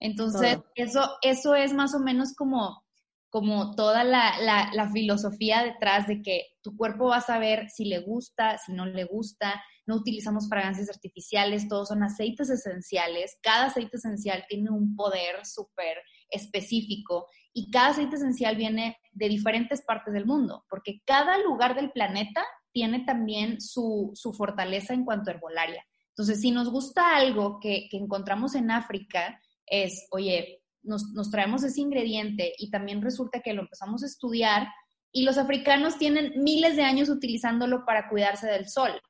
Entonces, 0.00 0.58
eso, 0.74 1.18
eso 1.22 1.54
es 1.54 1.74
más 1.74 1.94
o 1.94 2.00
menos 2.00 2.34
como, 2.34 2.82
como 3.28 3.74
toda 3.74 4.02
la, 4.02 4.32
la, 4.40 4.90
filosofía 4.90 5.62
detrás 5.62 6.06
de 6.06 6.22
que 6.22 6.46
tu 6.62 6.74
cuerpo 6.74 7.08
va 7.08 7.18
a 7.18 7.20
saber 7.20 7.68
si 7.68 7.84
le 7.84 8.00
gusta, 8.00 8.56
si 8.58 8.72
no 8.72 8.86
le 8.86 9.04
gusta. 9.04 9.62
No 9.86 9.96
utilizamos 9.96 10.48
fragancias 10.48 10.88
artificiales, 10.88 11.68
todos 11.68 11.88
son 11.88 12.02
aceites 12.02 12.48
esenciales. 12.48 13.38
Cada 13.42 13.66
aceite 13.66 13.98
esencial 13.98 14.44
tiene 14.48 14.70
un 14.70 14.96
poder 14.96 15.44
súper 15.44 15.98
específico 16.30 17.26
y 17.52 17.70
cada 17.70 17.88
aceite 17.88 18.16
esencial 18.16 18.56
viene 18.56 18.98
de 19.12 19.28
diferentes 19.28 19.82
partes 19.82 20.14
del 20.14 20.26
mundo, 20.26 20.64
porque 20.68 21.00
cada 21.04 21.38
lugar 21.38 21.74
del 21.74 21.90
planeta 21.90 22.44
tiene 22.72 23.04
también 23.04 23.60
su, 23.60 24.10
su 24.14 24.32
fortaleza 24.32 24.94
en 24.94 25.04
cuanto 25.04 25.30
a 25.30 25.34
herbolaria. 25.34 25.84
Entonces, 26.10 26.40
si 26.40 26.50
nos 26.50 26.70
gusta 26.70 27.16
algo 27.16 27.58
que, 27.60 27.88
que 27.90 27.96
encontramos 27.96 28.54
en 28.54 28.70
África, 28.70 29.40
es, 29.66 30.06
oye, 30.10 30.60
nos, 30.82 31.30
traemos 31.30 31.62
ese 31.62 31.80
ingrediente 31.80 32.52
y 32.58 32.70
también 32.70 33.02
resulta 33.02 33.40
que 33.40 33.52
lo 33.52 33.62
empezamos 33.62 34.02
a 34.02 34.06
estudiar 34.06 34.68
y 35.12 35.24
los 35.24 35.38
africanos 35.38 35.98
tienen 35.98 36.32
miles 36.42 36.76
de 36.76 36.82
años 36.82 37.08
utilizándolo 37.08 37.84
para 37.84 38.08
cuidarse 38.08 38.46
del 38.46 38.68
sol. 38.68 39.00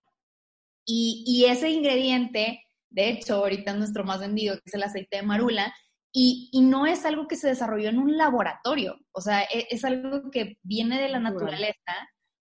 Y, 0.93 1.45
ese 1.47 1.71
ingrediente, 1.71 2.65
de 2.89 3.11
hecho, 3.11 3.37
ahorita 3.37 3.73
es 3.73 3.77
nuestro 3.77 4.03
más 4.03 4.19
vendido, 4.19 4.57
que 4.57 4.63
es 4.65 4.75
el 4.75 4.83
aceite 4.83 5.19
de 5.19 5.23
marula, 5.23 5.73
y, 6.13 6.51
no 6.63 6.87
es 6.87 7.05
algo 7.05 7.29
que 7.29 7.37
se 7.37 7.49
desarrolló 7.49 7.89
en 7.89 7.99
un 7.99 8.17
laboratorio, 8.17 8.99
o 9.13 9.21
sea, 9.21 9.43
es, 9.43 9.67
es 9.71 9.85
algo 9.85 10.31
que 10.31 10.59
viene 10.63 11.01
de 11.01 11.09
la 11.09 11.21
naturaleza 11.21 11.95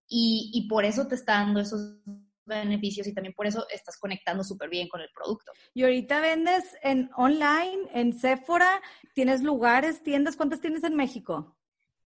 y, 0.08 0.52
y, 0.54 0.68
por 0.68 0.86
eso 0.86 1.08
te 1.08 1.16
está 1.16 1.34
dando 1.34 1.60
esos 1.60 2.00
beneficios 2.46 3.08
y 3.08 3.14
también 3.14 3.34
por 3.36 3.48
eso 3.48 3.66
estás 3.70 3.98
conectando 3.98 4.44
súper 4.44 4.70
bien 4.70 4.90
con 4.90 5.02
el 5.02 5.10
producto. 5.14 5.52
Y 5.74 5.84
ahorita 5.84 6.20
vendes 6.20 6.66
en 6.82 7.10
online, 7.16 7.88
en 7.94 8.14
Sephora, 8.14 8.82
tienes 9.14 9.44
lugares, 9.44 10.04
tiendas, 10.04 10.36
¿cuántas 10.36 10.60
tienes 10.60 10.84
en 10.84 10.96
México? 10.96 11.56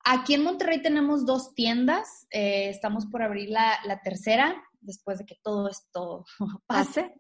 Aquí 0.04 0.34
en 0.34 0.44
Monterrey 0.44 0.82
tenemos 0.82 1.26
dos 1.26 1.54
tiendas, 1.54 2.28
eh, 2.32 2.68
estamos 2.70 3.06
por 3.06 3.22
abrir 3.22 3.50
la, 3.50 3.80
la, 3.86 4.02
tercera, 4.02 4.62
después 4.82 5.20
de 5.20 5.26
que 5.26 5.38
todo 5.42 5.70
esto 5.70 6.26
pase. 6.68 7.14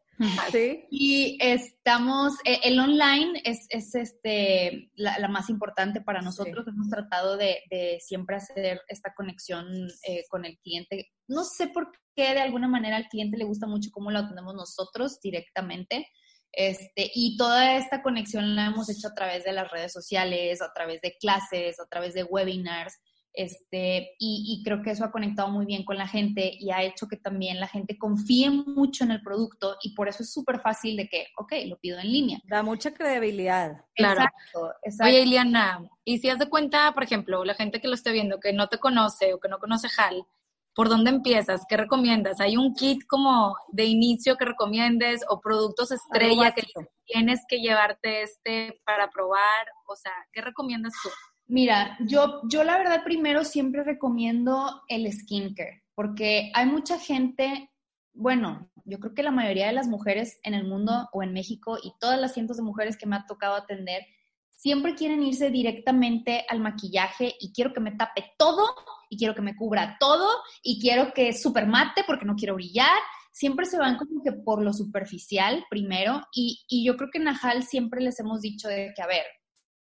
Sí. 0.51 0.85
Y 0.89 1.37
estamos, 1.41 2.33
eh, 2.45 2.59
el 2.63 2.79
online 2.79 3.41
es, 3.43 3.65
es 3.69 3.95
este, 3.95 4.91
la, 4.95 5.27
más 5.27 5.49
importante 5.49 6.01
para 6.01 6.21
nosotros. 6.21 6.67
Hemos 6.67 6.89
tratado 6.89 7.35
de, 7.37 7.59
de, 7.69 7.99
siempre 7.99 8.35
hacer 8.35 8.81
esta 8.87 9.13
conexión 9.13 9.65
eh, 10.07 10.23
con 10.29 10.45
el 10.45 10.57
cliente. 10.59 11.11
No 11.27 11.43
sé 11.43 11.67
por 11.67 11.91
qué 12.15 12.33
de 12.33 12.41
alguna 12.41 12.67
manera 12.67 12.97
al 12.97 13.07
cliente 13.07 13.37
le 13.37 13.45
gusta 13.45 13.67
mucho 13.67 13.89
cómo 13.91 14.11
lo 14.11 14.19
atendemos 14.19 14.55
nosotros 14.55 15.19
directamente. 15.21 16.07
Este, 16.51 17.09
y 17.15 17.35
toda 17.35 17.77
esta 17.77 18.03
conexión 18.03 18.55
la 18.55 18.67
hemos 18.67 18.87
hecho 18.89 19.07
a 19.07 19.15
través 19.15 19.43
de 19.43 19.53
las 19.53 19.71
redes 19.71 19.91
sociales, 19.91 20.61
a 20.61 20.71
través 20.71 21.01
de 21.01 21.17
clases, 21.19 21.79
a 21.79 21.87
través 21.87 22.13
de 22.13 22.23
webinars. 22.23 22.93
Este, 23.33 24.11
y, 24.19 24.61
creo 24.63 24.83
que 24.83 24.91
eso 24.91 25.03
ha 25.03 25.11
conectado 25.11 25.49
muy 25.49 25.65
bien 25.65 25.83
con 25.83 25.97
la 25.97 26.07
gente 26.07 26.51
y 26.59 26.69
ha 26.69 26.83
hecho 26.83 27.07
que 27.07 27.17
también 27.17 27.59
la 27.59 27.67
gente 27.67 27.97
confíe 27.97 28.51
mucho 28.51 29.03
en 29.03 29.11
el 29.11 29.23
producto 29.23 29.75
y 29.81 29.95
por 29.95 30.07
eso 30.07 30.21
es 30.21 30.31
súper 30.31 30.61
fácil 30.61 30.97
de 30.97 31.07
que, 31.07 31.27
ok, 31.37 31.53
lo 31.65 31.79
pido 31.79 31.97
en 31.99 32.11
línea. 32.11 32.39
Da 32.45 32.61
mucha 32.61 32.93
credibilidad. 32.93 33.85
Claro. 33.95 34.21
Exacto, 34.21 34.73
exacto. 34.83 35.09
Oye, 35.09 35.23
Iliana, 35.23 35.89
y 36.05 36.19
si 36.19 36.29
has 36.29 36.37
de 36.37 36.47
cuenta, 36.47 36.91
por 36.93 37.03
ejemplo, 37.03 37.43
la 37.43 37.55
gente 37.55 37.81
que 37.81 37.87
lo 37.87 37.95
esté 37.95 38.11
viendo, 38.11 38.39
que 38.39 38.53
no 38.53 38.69
te 38.69 38.77
conoce 38.77 39.33
o 39.33 39.39
que 39.39 39.49
no 39.49 39.57
conoce 39.57 39.87
HAL, 39.97 40.27
¿por 40.75 40.89
dónde 40.89 41.09
empiezas? 41.09 41.65
¿Qué 41.67 41.75
recomiendas? 41.75 42.39
¿Hay 42.39 42.55
un 42.55 42.75
kit 42.75 43.01
como 43.07 43.55
de 43.69 43.85
inicio 43.85 44.37
que 44.37 44.45
recomiendes 44.45 45.21
o 45.27 45.39
productos 45.39 45.91
estrella 45.91 46.53
que 46.53 46.63
tienes 47.05 47.41
que 47.47 47.57
llevarte 47.57 48.21
este 48.21 48.79
para 48.85 49.09
probar? 49.09 49.67
O 49.87 49.95
sea, 49.95 50.13
¿qué 50.31 50.41
recomiendas 50.41 50.93
tú? 51.01 51.09
Mira, 51.47 51.97
yo, 51.99 52.41
yo 52.49 52.63
la 52.63 52.77
verdad 52.77 53.03
primero 53.03 53.43
siempre 53.43 53.83
recomiendo 53.83 54.81
el 54.87 55.11
skincare, 55.11 55.83
porque 55.93 56.51
hay 56.53 56.65
mucha 56.65 56.97
gente, 56.97 57.69
bueno, 58.13 58.71
yo 58.85 58.99
creo 58.99 59.13
que 59.13 59.23
la 59.23 59.31
mayoría 59.31 59.67
de 59.67 59.73
las 59.73 59.87
mujeres 59.87 60.39
en 60.43 60.53
el 60.53 60.65
mundo 60.65 61.09
o 61.11 61.21
en 61.21 61.33
México 61.33 61.77
y 61.81 61.93
todas 61.99 62.19
las 62.19 62.33
cientos 62.33 62.57
de 62.57 62.63
mujeres 62.63 62.97
que 62.97 63.05
me 63.05 63.17
ha 63.17 63.25
tocado 63.25 63.55
atender, 63.55 64.03
siempre 64.49 64.95
quieren 64.95 65.21
irse 65.21 65.49
directamente 65.49 66.45
al 66.47 66.61
maquillaje 66.61 67.35
y 67.39 67.51
quiero 67.51 67.73
que 67.73 67.81
me 67.81 67.91
tape 67.91 68.33
todo 68.37 68.63
y 69.09 69.17
quiero 69.17 69.35
que 69.35 69.41
me 69.41 69.55
cubra 69.55 69.97
todo 69.99 70.29
y 70.61 70.79
quiero 70.79 71.13
que 71.13 71.33
super 71.33 71.67
mate 71.67 72.03
porque 72.07 72.25
no 72.25 72.35
quiero 72.35 72.55
brillar. 72.55 72.97
Siempre 73.33 73.65
se 73.65 73.77
van 73.77 73.97
como 73.97 74.23
que 74.23 74.31
por 74.31 74.63
lo 74.63 74.71
superficial 74.71 75.65
primero 75.69 76.21
y, 76.33 76.63
y 76.69 76.85
yo 76.85 76.95
creo 76.95 77.09
que 77.11 77.17
en 77.17 77.25
Najal 77.25 77.63
siempre 77.63 77.99
les 77.99 78.19
hemos 78.21 78.39
dicho 78.39 78.69
de 78.69 78.93
que, 78.95 79.01
a 79.01 79.07
ver, 79.07 79.25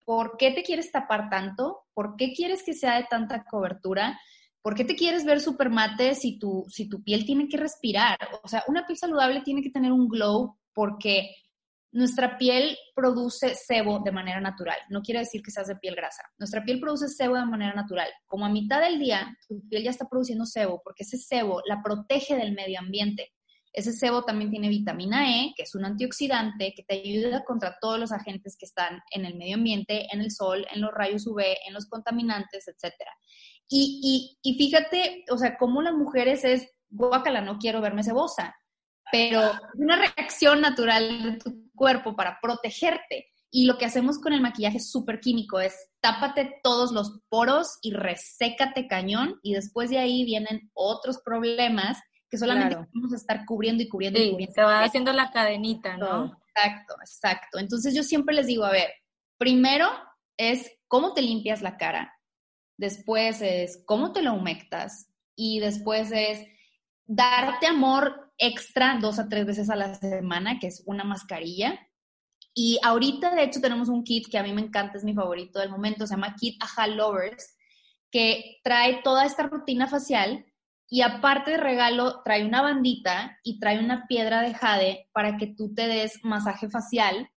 ¿Por 0.09 0.39
qué 0.39 0.53
te 0.53 0.63
quieres 0.63 0.91
tapar 0.91 1.29
tanto? 1.29 1.83
¿Por 1.93 2.17
qué 2.17 2.33
quieres 2.33 2.63
que 2.63 2.73
sea 2.73 2.97
de 2.97 3.05
tanta 3.11 3.45
cobertura? 3.45 4.19
¿Por 4.63 4.75
qué 4.75 4.87
te 4.87 4.97
quieres 4.97 5.27
ver 5.27 5.39
súper 5.39 5.69
mate 5.69 6.15
si 6.15 6.39
tu, 6.39 6.65
si 6.71 6.89
tu 6.89 7.03
piel 7.05 7.27
tiene 7.27 7.47
que 7.47 7.59
respirar? 7.59 8.17
O 8.43 8.49
sea, 8.49 8.65
una 8.69 8.87
piel 8.87 8.97
saludable 8.97 9.43
tiene 9.43 9.61
que 9.61 9.69
tener 9.69 9.93
un 9.93 10.09
glow 10.09 10.57
porque 10.73 11.35
nuestra 11.93 12.39
piel 12.39 12.75
produce 12.95 13.55
sebo 13.55 13.99
de 13.99 14.11
manera 14.11 14.41
natural. 14.41 14.79
No 14.89 15.03
quiere 15.03 15.21
decir 15.21 15.43
que 15.43 15.51
seas 15.51 15.67
de 15.67 15.77
piel 15.77 15.95
grasa. 15.95 16.23
Nuestra 16.39 16.65
piel 16.65 16.81
produce 16.81 17.09
sebo 17.09 17.35
de 17.37 17.45
manera 17.45 17.75
natural. 17.75 18.09
Como 18.25 18.47
a 18.47 18.49
mitad 18.49 18.81
del 18.81 18.99
día, 18.99 19.37
tu 19.47 19.61
piel 19.69 19.85
ya 19.85 19.91
está 19.91 20.09
produciendo 20.09 20.47
sebo 20.47 20.81
porque 20.83 21.03
ese 21.03 21.19
sebo 21.19 21.61
la 21.67 21.83
protege 21.83 22.35
del 22.35 22.55
medio 22.55 22.79
ambiente. 22.79 23.35
Ese 23.79 23.93
sebo 23.93 24.25
también 24.25 24.51
tiene 24.51 24.69
vitamina 24.69 25.31
E, 25.31 25.55
que 25.57 25.63
es 25.63 25.77
un 25.77 25.85
antioxidante 25.85 26.75
que 26.75 26.83
te 26.83 26.95
ayuda 26.95 27.45
contra 27.45 27.79
todos 27.81 27.97
los 27.97 28.11
agentes 28.11 28.57
que 28.59 28.67
están 28.67 29.01
en 29.13 29.25
el 29.25 29.37
medio 29.37 29.55
ambiente, 29.55 30.09
en 30.13 30.21
el 30.21 30.33
sol, 30.33 30.67
en 30.75 30.81
los 30.81 30.91
rayos 30.93 31.29
UV, 31.29 31.41
en 31.65 31.75
los 31.75 31.87
contaminantes, 31.87 32.67
etc. 32.67 32.93
Y, 33.69 34.37
y, 34.43 34.51
y 34.51 34.59
fíjate, 34.59 35.25
o 35.31 35.39
sea, 35.39 35.57
cómo 35.57 35.81
las 35.81 35.95
mujeres 35.95 36.43
es, 36.43 36.69
guácala, 36.89 37.41
no 37.41 37.59
quiero 37.59 37.81
verme 37.81 38.03
cebosa, 38.03 38.57
pero 39.13 39.53
una 39.75 39.97
reacción 39.97 40.61
natural 40.61 41.23
de 41.23 41.39
tu 41.39 41.71
cuerpo 41.77 42.17
para 42.17 42.41
protegerte. 42.43 43.29
Y 43.49 43.67
lo 43.67 43.79
que 43.79 43.85
hacemos 43.85 44.19
con 44.19 44.33
el 44.33 44.41
maquillaje 44.41 44.81
súper 44.81 45.21
químico 45.21 45.61
es 45.61 45.75
tápate 46.01 46.61
todos 46.65 46.91
los 46.91 47.21
poros 47.29 47.79
y 47.81 47.93
resécate 47.93 48.89
cañón 48.89 49.39
y 49.45 49.55
después 49.55 49.89
de 49.89 49.99
ahí 49.99 50.25
vienen 50.25 50.69
otros 50.75 51.21
problemas 51.25 51.97
que 52.31 52.39
solamente 52.39 52.77
vamos 52.77 53.13
a 53.13 53.17
estar 53.17 53.45
cubriendo 53.47 53.83
y 53.83 53.89
cubriendo 53.89 54.19
y 54.19 54.31
cubriendo. 54.31 54.55
Se 54.55 54.63
va 54.63 54.85
haciendo 54.85 55.13
la 55.13 55.31
cadenita, 55.31 55.97
¿no? 55.97 56.39
Exacto, 56.55 56.95
exacto. 57.01 57.59
Entonces 57.59 57.95
yo 57.95 58.03
siempre 58.03 58.35
les 58.35 58.47
digo, 58.47 58.65
a 58.65 58.71
ver, 58.71 58.91
primero 59.39 59.89
es 60.37 60.71
cómo 60.89 61.15
te 61.15 61.23
limpias 61.23 61.63
la 61.63 61.77
cara, 61.77 62.13
después 62.77 63.41
es 63.43 63.83
cómo 63.87 64.13
te 64.13 64.23
lo 64.23 64.35
humectas 64.35 65.11
y 65.37 65.61
después 65.61 66.11
es 66.13 66.45
darte 67.07 67.67
amor 67.67 68.33
extra 68.39 68.99
dos 69.01 69.19
a 69.19 69.29
tres 69.29 69.47
veces 69.47 69.71
a 69.71 69.77
la 69.77 69.95
semana, 69.95 70.59
que 70.59 70.69
es 70.69 70.83
una 70.87 71.05
mascarilla. 71.05 71.79
Y 72.55 72.79
ahorita, 72.83 73.35
de 73.35 73.45
hecho, 73.45 73.61
tenemos 73.61 73.89
un 73.89 74.05
kit 74.05 74.29
que 74.29 74.39
a 74.39 74.43
mí 74.43 74.53
me 74.53 74.63
encanta, 74.63 74.99
es 74.99 75.05
mi 75.05 75.15
favorito 75.15 75.61
del 75.61 75.71
momento, 75.71 76.07
se 76.07 76.15
llama 76.15 76.35
Kit 76.35 76.63
Aja 76.63 76.87
Lovers, 76.87 77.57
que 78.11 78.59
trae 78.65 79.01
toda 79.03 79.25
esta 79.25 79.45
rutina 79.45 79.87
facial 79.87 80.45
y 80.91 81.03
aparte 81.03 81.53
de 81.53 81.57
regalo 81.59 82.23
trae 82.23 82.45
una 82.45 82.63
bandita 82.63 83.39
y 83.43 83.59
trae 83.59 83.79
una 83.79 84.07
piedra 84.07 84.41
de 84.41 84.55
jade 84.55 85.09
para 85.13 85.37
que 85.37 85.49
tú 85.49 85.75
te 85.75 85.87
des 85.87 86.19
masaje 86.25 86.71
facial 86.71 87.31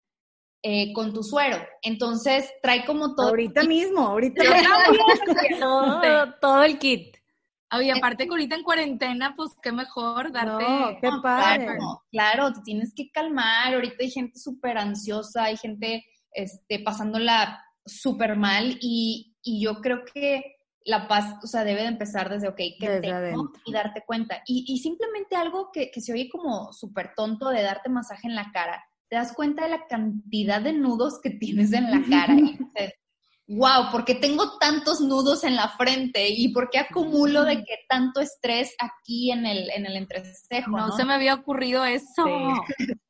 eh, 0.62 0.92
con 0.92 1.12
tu 1.12 1.23
suero. 1.23 1.59
Entonces 1.83 2.52
trae 2.62 2.85
como 2.85 3.14
todo. 3.14 3.28
Ahorita 3.28 3.64
mismo, 3.64 4.07
ahorita 4.07 4.42
todo, 5.61 6.35
todo 6.40 6.62
el 6.62 6.78
kit. 6.78 7.16
Oye, 7.73 7.92
aparte 7.92 8.25
que 8.25 8.30
ahorita 8.30 8.57
en 8.57 8.62
cuarentena, 8.62 9.35
pues 9.37 9.52
qué 9.62 9.73
mejor 9.73 10.33
darte. 10.33 10.64
No, 10.64 10.88
qué 11.00 11.09
padre. 11.23 11.64
Claro, 11.64 12.02
claro, 12.11 12.52
te 12.52 12.61
tienes 12.62 12.92
que 12.95 13.11
calmar. 13.11 13.75
Ahorita 13.75 13.97
hay 14.00 14.11
gente 14.11 14.38
súper 14.38 14.76
ansiosa, 14.76 15.45
hay 15.45 15.57
gente 15.57 16.04
este, 16.33 16.80
pasándola 16.80 17.64
súper 17.85 18.37
mal 18.37 18.76
y, 18.80 19.37
y 19.42 19.62
yo 19.62 19.80
creo 19.80 20.04
que 20.04 20.60
la 20.85 21.09
paz, 21.09 21.37
o 21.43 21.47
sea, 21.47 21.65
debe 21.65 21.83
de 21.83 21.89
empezar 21.89 22.29
desde, 22.31 22.49
ok, 22.49 22.57
¿qué 22.79 23.01
tengo? 23.03 23.53
Y 23.65 23.73
darte 23.73 24.03
cuenta. 24.07 24.43
Y, 24.47 24.65
y 24.67 24.79
simplemente 24.79 25.37
algo 25.37 25.71
que, 25.73 25.91
que, 25.91 26.01
se 26.01 26.13
oye 26.13 26.29
como 26.31 26.73
súper 26.73 27.13
tonto 27.15 27.51
de 27.51 27.63
darte 27.63 27.89
masaje 27.89 28.27
en 28.29 28.35
la 28.35 28.51
cara, 28.53 28.83
te 29.09 29.17
das 29.17 29.33
cuenta 29.35 29.65
de 29.65 29.71
la 29.71 29.87
cantidad 29.87 30.61
de 30.63 30.73
nudos 30.73 31.21
que 31.21 31.31
tienes 31.31 31.73
en 31.73 31.91
la 31.91 32.03
cara. 32.11 32.35
y 32.35 32.57
dices, 32.57 32.95
wow, 33.51 33.91
¿por 33.91 34.05
qué 34.05 34.15
tengo 34.15 34.59
tantos 34.59 35.01
nudos 35.01 35.43
en 35.45 35.57
la 35.57 35.69
frente? 35.71 36.29
¿Y 36.29 36.53
por 36.53 36.71
qué 36.71 36.79
acumulo 36.79 37.45
de 37.45 37.65
que 37.65 37.79
tanto 37.89 38.21
estrés 38.21 38.75
aquí 38.79 39.33
en 39.33 39.45
el, 39.45 39.69
en 39.71 39.87
el 39.87 39.97
entrecejo? 39.97 40.71
No, 40.71 40.93
se 40.93 41.05
me 41.05 41.15
había 41.15 41.35
ocurrido 41.35 41.85
eso. 41.85 42.25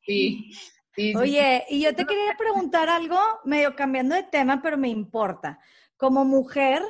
Sí. 0.05 0.51
sí. 0.95 1.15
Oye, 1.15 1.65
y 1.69 1.81
yo 1.81 1.95
te 1.95 2.05
quería 2.05 2.35
preguntar 2.37 2.89
algo, 2.89 3.19
medio 3.45 3.75
cambiando 3.75 4.15
de 4.15 4.23
tema, 4.23 4.61
pero 4.61 4.77
me 4.77 4.89
importa. 4.89 5.59
Como 5.95 6.25
mujer, 6.25 6.81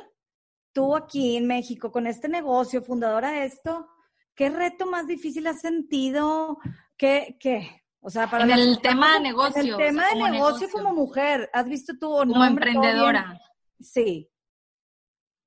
tú 0.72 0.96
aquí 0.96 1.36
en 1.36 1.46
México, 1.46 1.92
con 1.92 2.06
este 2.06 2.28
negocio, 2.28 2.82
fundadora 2.82 3.32
de 3.32 3.44
esto, 3.44 3.88
¿qué 4.34 4.50
reto 4.50 4.86
más 4.86 5.06
difícil 5.06 5.46
has 5.46 5.60
sentido? 5.60 6.58
¿Qué, 6.96 7.36
qué? 7.40 7.82
O 8.00 8.10
sea, 8.10 8.28
para 8.28 8.44
en 8.44 8.50
el 8.50 8.80
tema 8.80 9.14
de 9.14 9.20
negocio. 9.20 9.62
En 9.62 9.68
el 9.68 9.76
tema 9.76 10.08
de 10.08 10.30
negocio, 10.30 10.68
como 10.70 10.92
mujer, 10.92 11.48
¿has 11.52 11.68
visto 11.68 11.94
tú 11.98 12.08
Como 12.08 12.44
emprendedora. 12.44 13.40
Sí. 13.80 14.28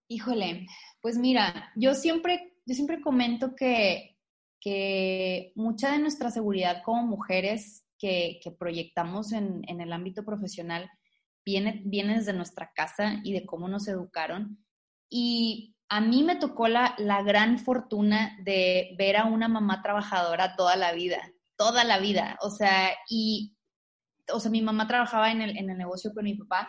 Híjole, 0.08 0.67
pues 1.01 1.17
mira, 1.17 1.72
yo 1.75 1.94
siempre, 1.94 2.53
yo 2.65 2.75
siempre 2.75 3.01
comento 3.01 3.55
que, 3.55 4.17
que 4.62 5.51
mucha 5.55 5.91
de 5.91 6.00
nuestra 6.00 6.32
seguridad 6.32 6.82
como 6.84 7.03
mujeres 7.03 7.86
que, 7.98 8.39
que 8.41 8.51
proyectamos 8.51 9.34
en, 9.34 9.62
en, 9.67 9.82
el 9.82 9.91
ámbito 9.91 10.24
profesional 10.24 10.89
viene, 11.44 11.82
viene 11.86 12.15
desde 12.15 12.34
nuestra 12.34 12.72
casa 12.74 13.20
y 13.24 13.34
de 13.34 13.46
cómo 13.46 13.67
nos 13.67 13.88
educaron. 13.88 14.64
Y 15.17 15.74
a 15.88 16.01
mí 16.01 16.24
me 16.24 16.36
tocó 16.36 16.67
la, 16.67 16.93
la 16.98 17.24
gran 17.24 17.57
fortuna 17.57 18.38
de 18.43 18.93
ver 18.98 19.15
a 19.15 19.24
una 19.24 19.48
mamá 19.48 19.81
trabajadora 19.81 20.57
toda 20.57 20.75
la 20.75 20.91
vida, 20.91 21.31
toda 21.55 21.86
la 21.86 22.00
vida. 22.00 22.38
O 22.41 22.50
sea, 22.50 22.91
y, 23.10 23.55
o 24.29 24.41
sea, 24.41 24.51
mi 24.51 24.62
mamá 24.62 24.89
trabajaba 24.89 25.31
en 25.31 25.41
el, 25.41 25.57
en 25.57 25.69
el 25.69 25.77
negocio 25.77 26.12
con 26.13 26.25
mi 26.25 26.34
papá 26.34 26.67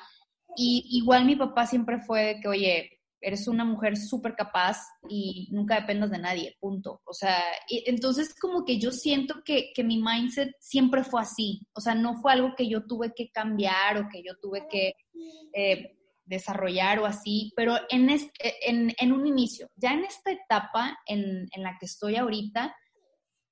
y 0.56 0.86
igual 0.92 1.24
mi 1.24 1.34
papá 1.34 1.66
siempre 1.66 1.98
fue 1.98 2.38
que, 2.40 2.46
oye, 2.46 3.00
eres 3.20 3.48
una 3.48 3.64
mujer 3.64 3.96
súper 3.96 4.36
capaz 4.36 4.78
y 5.08 5.48
nunca 5.50 5.80
dependas 5.80 6.12
de 6.12 6.18
nadie, 6.20 6.56
punto. 6.60 7.00
O 7.04 7.12
sea, 7.12 7.42
entonces 7.68 8.32
como 8.40 8.64
que 8.64 8.78
yo 8.78 8.92
siento 8.92 9.42
que, 9.44 9.72
que, 9.74 9.82
mi 9.82 10.00
mindset 10.00 10.54
siempre 10.60 11.02
fue 11.02 11.22
así. 11.22 11.66
O 11.74 11.80
sea, 11.80 11.96
no 11.96 12.14
fue 12.22 12.32
algo 12.32 12.54
que 12.56 12.68
yo 12.68 12.86
tuve 12.86 13.12
que 13.12 13.28
cambiar 13.32 13.98
o 13.98 14.08
que 14.08 14.22
yo 14.22 14.34
tuve 14.40 14.68
que 14.70 14.92
eh, 15.52 15.96
desarrollar 16.26 16.98
o 16.98 17.06
así, 17.06 17.52
pero 17.56 17.76
en, 17.88 18.10
en, 18.10 18.94
en, 18.98 19.12
un 19.12 19.26
inicio, 19.26 19.70
ya 19.76 19.92
en 19.92 20.04
esta 20.04 20.32
etapa 20.32 20.98
en, 21.06 21.48
en 21.50 21.62
la 21.62 21.76
que 21.78 21.86
estoy 21.86 22.16
ahorita, 22.16 22.74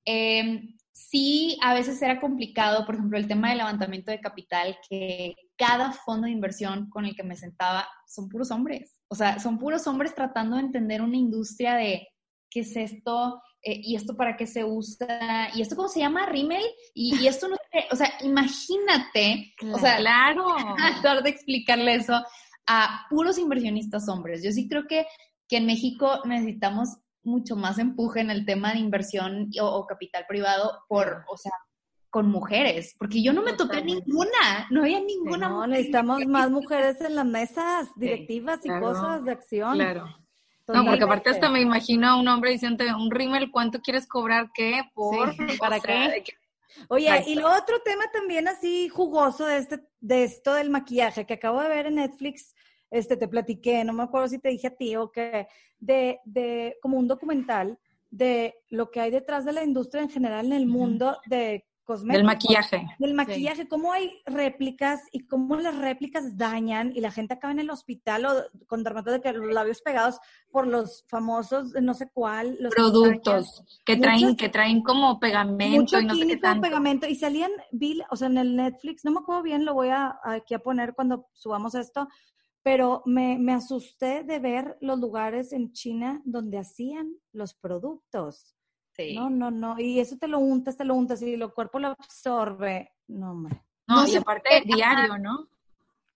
eh, 0.05 0.61
sí 0.95 1.57
a 1.61 1.73
veces 1.73 2.01
era 2.01 2.21
complicado, 2.21 2.85
por 2.85 2.95
ejemplo, 2.95 3.17
el 3.17 3.27
tema 3.27 3.49
del 3.49 3.59
levantamiento 3.59 4.11
de 4.11 4.21
capital, 4.21 4.77
que 4.89 5.35
cada 5.57 5.91
fondo 5.91 6.25
de 6.25 6.31
inversión 6.31 6.89
con 6.89 7.05
el 7.05 7.15
que 7.15 7.23
me 7.23 7.35
sentaba 7.35 7.87
son 8.07 8.29
puros 8.29 8.51
hombres. 8.51 8.99
O 9.09 9.15
sea, 9.15 9.39
son 9.39 9.57
puros 9.57 9.87
hombres 9.87 10.15
tratando 10.15 10.55
de 10.55 10.63
entender 10.63 11.01
una 11.01 11.17
industria 11.17 11.75
de 11.75 12.07
qué 12.49 12.61
es 12.61 12.75
esto, 12.77 13.41
eh, 13.61 13.81
y 13.83 13.95
esto 13.95 14.15
para 14.15 14.37
qué 14.37 14.47
se 14.47 14.63
usa, 14.63 15.49
y 15.53 15.61
esto 15.61 15.75
cómo 15.75 15.89
se 15.89 15.99
llama, 15.99 16.27
rímel, 16.27 16.63
y, 16.93 17.27
esto 17.27 17.49
no 17.49 17.57
sé, 17.71 17.85
o 17.91 17.95
sea, 17.95 18.13
imagínate, 18.21 19.53
o 19.73 19.77
sea, 19.77 19.97
claro, 19.97 20.45
tratar 20.77 21.23
de 21.23 21.31
explicarle 21.31 21.95
eso 21.95 22.23
a 22.67 23.05
puros 23.09 23.37
inversionistas 23.37 24.07
hombres. 24.09 24.43
Yo 24.43 24.51
sí 24.51 24.67
creo 24.67 24.87
que, 24.87 25.05
que 25.47 25.57
en 25.57 25.65
México 25.65 26.21
necesitamos 26.25 26.97
mucho 27.23 27.55
más 27.55 27.79
empuje 27.79 28.21
en 28.21 28.29
el 28.29 28.45
tema 28.45 28.73
de 28.73 28.79
inversión 28.79 29.49
o, 29.59 29.85
capital 29.87 30.25
privado 30.27 30.83
por, 30.87 31.23
o 31.27 31.37
sea, 31.37 31.51
con 32.09 32.29
mujeres, 32.29 32.95
porque 32.97 33.21
yo 33.21 33.33
no 33.33 33.41
me 33.41 33.53
toqué 33.53 33.83
ninguna, 33.83 34.67
no 34.69 34.83
había 34.83 35.01
ninguna. 35.01 35.49
No, 35.49 35.67
necesitamos 35.67 36.25
más 36.27 36.49
mujeres 36.49 37.01
en 37.01 37.15
las 37.15 37.25
mesas 37.25 37.89
directivas 37.97 38.65
y 38.65 38.69
cosas 38.69 39.25
de 39.25 39.31
acción. 39.31 39.73
Claro. 39.75 40.05
No, 40.67 40.83
porque 40.83 41.03
aparte 41.03 41.29
hasta 41.29 41.49
me 41.49 41.61
imagino 41.61 42.07
a 42.07 42.19
un 42.19 42.27
hombre 42.27 42.51
diciendo, 42.51 42.83
un 42.97 43.11
rímel, 43.11 43.51
¿cuánto 43.51 43.81
quieres 43.81 44.07
cobrar? 44.07 44.49
¿Qué? 44.53 44.81
¿Por? 44.93 45.35
¿Para 45.59 45.79
qué? 45.79 46.23
Oye, 46.89 47.23
y 47.27 47.35
lo 47.35 47.53
otro 47.53 47.79
tema 47.81 48.05
también 48.11 48.47
así 48.47 48.89
jugoso 48.89 49.45
de, 49.45 49.57
este, 49.57 49.87
de 49.99 50.23
esto 50.23 50.53
del 50.53 50.69
maquillaje 50.69 51.25
que 51.25 51.35
acabo 51.35 51.61
de 51.61 51.69
ver 51.69 51.85
en 51.87 51.95
Netflix, 51.95 52.54
este, 52.95 53.17
te 53.17 53.27
platiqué, 53.27 53.83
no 53.83 53.93
me 53.93 54.03
acuerdo 54.03 54.27
si 54.27 54.39
te 54.39 54.49
dije 54.49 54.67
a 54.67 54.75
ti 54.75 54.95
o 54.95 55.11
que, 55.11 55.47
de, 55.79 56.19
de 56.25 56.77
como 56.81 56.97
un 56.97 57.07
documental 57.07 57.77
de 58.09 58.55
lo 58.69 58.89
que 58.91 59.01
hay 59.01 59.11
detrás 59.11 59.43
de 59.45 59.53
la 59.53 59.63
industria 59.63 60.01
en 60.03 60.09
general 60.09 60.45
en 60.45 60.53
el 60.53 60.67
mundo 60.67 61.17
de 61.25 61.65
cosméticos. 61.85 62.17
Del 62.17 62.25
maquillaje. 62.25 62.87
Del 62.99 63.13
maquillaje, 63.13 63.67
cómo 63.67 63.93
hay 63.93 64.11
réplicas 64.25 65.01
y 65.11 65.27
cómo 65.27 65.55
las 65.55 65.77
réplicas 65.77 66.37
dañan 66.37 66.91
y 66.93 66.99
la 66.99 67.11
gente 67.11 67.35
acaba 67.35 67.53
en 67.53 67.59
el 67.59 67.69
hospital 67.69 68.25
o 68.25 68.43
con 68.67 68.83
dermatosis 68.83 69.21
de 69.21 69.33
los 69.33 69.53
labios 69.53 69.81
pegados 69.81 70.19
por 70.49 70.67
los 70.67 71.05
famosos, 71.07 71.73
no 71.81 71.93
sé 71.93 72.09
cuál. 72.11 72.57
Los 72.59 72.73
Productos 72.73 73.63
que 73.85 73.97
traen, 73.97 74.35
que 74.35 74.49
traen 74.49 74.81
como 74.81 75.19
pegamento 75.19 75.99
y 75.99 76.05
no 76.05 76.15
sé 76.15 76.27
qué 76.27 76.37
tanto. 76.37 76.61
pegamento. 76.61 77.07
Y 77.07 77.15
salían, 77.15 77.51
o 78.09 78.15
sea, 78.15 78.27
en 78.27 78.37
el 78.37 78.55
Netflix, 78.55 79.05
no 79.05 79.11
me 79.11 79.19
acuerdo 79.19 79.43
bien, 79.43 79.63
lo 79.63 79.73
voy 79.73 79.89
a 79.89 80.19
aquí 80.23 80.53
a 80.53 80.59
poner 80.59 80.93
cuando 80.95 81.27
subamos 81.33 81.75
esto, 81.75 82.07
pero 82.65 83.03
me, 83.05 83.37
me, 83.37 83.53
asusté 83.53 84.23
de 84.23 84.39
ver 84.39 84.75
los 84.81 84.97
lugares 84.97 85.53
en 85.53 85.71
China 85.71 86.19
donde 86.25 86.57
hacían 86.57 87.13
los 87.31 87.53
productos. 87.53 88.55
Sí. 88.97 89.13
No, 89.13 89.29
no, 89.29 89.51
no. 89.51 89.79
Y 89.79 89.99
eso 89.99 90.17
te 90.17 90.27
lo 90.27 90.39
untas, 90.39 90.75
te 90.75 90.83
lo 90.83 90.95
untas 90.95 91.21
y 91.21 91.35
el 91.35 91.53
cuerpo 91.53 91.77
lo 91.77 91.89
absorbe. 91.89 92.91
No, 93.07 93.33
hombre. 93.33 93.61
No, 93.85 94.01
no 94.01 94.07
y 94.07 94.15
aparte 94.15 94.63
diario, 94.65 95.19
¿no? 95.19 95.47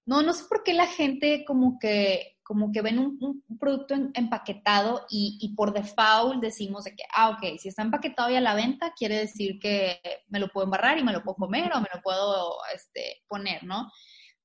No, 0.07 0.23
no 0.23 0.33
sé 0.33 0.45
por 0.49 0.63
qué 0.63 0.73
la 0.73 0.88
gente 0.88 1.45
como 1.45 1.77
que, 1.77 2.39
como 2.41 2.71
que 2.71 2.81
ven 2.81 2.97
un, 2.97 3.43
producto 3.59 3.93
empaquetado 4.15 5.05
y, 5.07 5.38
y, 5.39 5.53
por 5.53 5.71
default 5.71 6.41
decimos 6.41 6.85
de 6.85 6.95
que, 6.95 7.03
ah, 7.15 7.29
ok, 7.29 7.59
si 7.59 7.69
está 7.69 7.83
empaquetado 7.83 8.31
y 8.31 8.38
a 8.38 8.41
la 8.41 8.55
venta, 8.55 8.91
quiere 8.97 9.17
decir 9.19 9.59
que 9.59 10.01
me 10.29 10.39
lo 10.39 10.47
puedo 10.47 10.65
embarrar 10.65 10.97
y 10.97 11.03
me 11.03 11.13
lo 11.13 11.21
puedo 11.21 11.35
comer 11.35 11.71
o 11.75 11.79
me 11.79 11.89
lo 11.93 12.01
puedo 12.01 12.55
este, 12.73 13.21
poner, 13.27 13.63
¿no? 13.65 13.91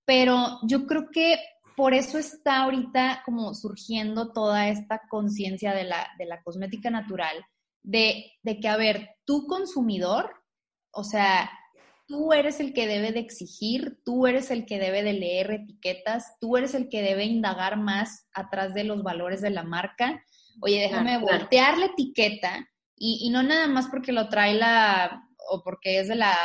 Pero 0.04 0.58
yo 0.64 0.86
creo 0.86 1.08
que 1.10 1.38
por 1.76 1.94
eso 1.94 2.18
está 2.18 2.62
ahorita 2.62 3.22
como 3.24 3.54
surgiendo 3.54 4.32
toda 4.32 4.68
esta 4.68 5.02
conciencia 5.08 5.72
de 5.74 5.84
la, 5.84 6.08
de 6.18 6.26
la 6.26 6.42
cosmética 6.42 6.90
natural, 6.90 7.44
de, 7.82 8.32
de 8.42 8.60
que, 8.60 8.68
a 8.68 8.76
ver, 8.76 9.10
tú 9.24 9.46
consumidor, 9.46 10.32
o 10.90 11.04
sea, 11.04 11.50
tú 12.06 12.32
eres 12.32 12.60
el 12.60 12.72
que 12.72 12.86
debe 12.86 13.12
de 13.12 13.20
exigir, 13.20 13.98
tú 14.04 14.26
eres 14.26 14.50
el 14.50 14.66
que 14.66 14.78
debe 14.78 15.02
de 15.02 15.14
leer 15.14 15.50
etiquetas, 15.50 16.38
tú 16.40 16.56
eres 16.56 16.74
el 16.74 16.88
que 16.88 17.02
debe 17.02 17.24
indagar 17.24 17.76
más 17.76 18.28
atrás 18.32 18.74
de 18.74 18.84
los 18.84 19.02
valores 19.02 19.40
de 19.40 19.50
la 19.50 19.64
marca. 19.64 20.22
Oye, 20.60 20.80
déjame 20.80 21.18
voltear 21.18 21.78
la 21.78 21.86
etiqueta 21.86 22.68
y, 22.96 23.26
y, 23.26 23.30
no 23.30 23.42
nada 23.42 23.66
más 23.66 23.88
porque 23.88 24.12
lo 24.12 24.28
trae 24.28 24.54
la, 24.54 25.28
o 25.50 25.62
porque 25.62 25.98
es 25.98 26.08
de 26.08 26.14
la 26.14 26.36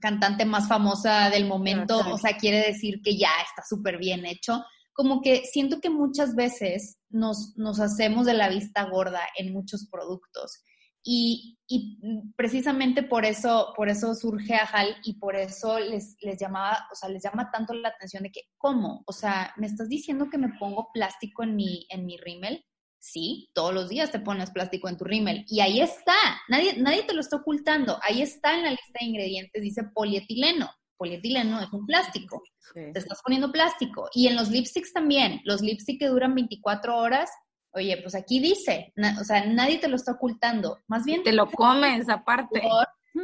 cantante 0.00 0.44
más 0.44 0.68
famosa 0.68 1.30
del 1.30 1.46
momento, 1.46 1.98
o 1.98 2.18
sea, 2.18 2.36
quiere 2.36 2.58
decir 2.66 3.00
que 3.02 3.16
ya 3.16 3.30
está 3.46 3.62
súper 3.68 3.98
bien 3.98 4.26
hecho. 4.26 4.64
Como 4.92 5.20
que 5.20 5.44
siento 5.44 5.80
que 5.80 5.90
muchas 5.90 6.34
veces 6.34 6.98
nos, 7.08 7.54
nos 7.56 7.80
hacemos 7.80 8.26
de 8.26 8.34
la 8.34 8.48
vista 8.48 8.84
gorda 8.84 9.20
en 9.36 9.52
muchos 9.52 9.88
productos. 9.90 10.62
Y, 11.02 11.58
y, 11.66 11.98
precisamente 12.36 13.02
por 13.02 13.24
eso, 13.24 13.72
por 13.74 13.88
eso 13.88 14.14
surge 14.14 14.54
Ajal 14.54 14.96
y 15.02 15.14
por 15.14 15.34
eso 15.34 15.78
les, 15.78 16.16
les 16.20 16.38
llamaba, 16.38 16.86
o 16.92 16.94
sea, 16.94 17.08
les 17.08 17.22
llama 17.22 17.50
tanto 17.50 17.72
la 17.72 17.88
atención 17.88 18.24
de 18.24 18.30
que, 18.30 18.42
¿cómo? 18.58 19.02
O 19.06 19.12
sea, 19.12 19.54
me 19.56 19.66
estás 19.66 19.88
diciendo 19.88 20.28
que 20.30 20.36
me 20.36 20.52
pongo 20.58 20.90
plástico 20.92 21.42
en 21.42 21.56
mi, 21.56 21.86
en 21.88 22.04
mi 22.04 22.18
rímel. 22.18 22.64
Sí, 23.00 23.48
todos 23.54 23.72
los 23.72 23.88
días 23.88 24.12
te 24.12 24.20
pones 24.20 24.50
plástico 24.50 24.86
en 24.86 24.98
tu 24.98 25.04
rímel. 25.04 25.46
Y 25.48 25.60
ahí 25.60 25.80
está, 25.80 26.12
nadie, 26.48 26.76
nadie 26.76 27.02
te 27.04 27.14
lo 27.14 27.20
está 27.22 27.36
ocultando. 27.36 27.98
Ahí 28.02 28.20
está 28.20 28.54
en 28.54 28.64
la 28.64 28.70
lista 28.70 28.98
de 29.00 29.06
ingredientes, 29.06 29.62
dice 29.62 29.84
polietileno. 29.94 30.70
polietileno 30.98 31.60
es 31.60 31.72
un 31.72 31.86
plástico. 31.86 32.42
Te 32.74 32.98
estás 32.98 33.22
poniendo 33.24 33.50
plástico. 33.50 34.10
Y 34.12 34.26
en 34.26 34.36
los 34.36 34.50
lipsticks 34.50 34.92
también, 34.92 35.40
los 35.44 35.62
lipsticks 35.62 35.98
que 35.98 36.08
duran 36.08 36.34
24 36.34 36.94
horas, 36.94 37.30
oye, 37.72 37.96
pues 38.02 38.14
aquí 38.14 38.38
dice, 38.38 38.92
o 39.18 39.24
sea, 39.24 39.46
nadie 39.46 39.78
te 39.78 39.88
lo 39.88 39.96
está 39.96 40.12
ocultando. 40.12 40.80
Más 40.86 41.04
bien... 41.04 41.22
Te 41.22 41.32
lo 41.32 41.50
comes 41.50 42.06
aparte. 42.10 42.60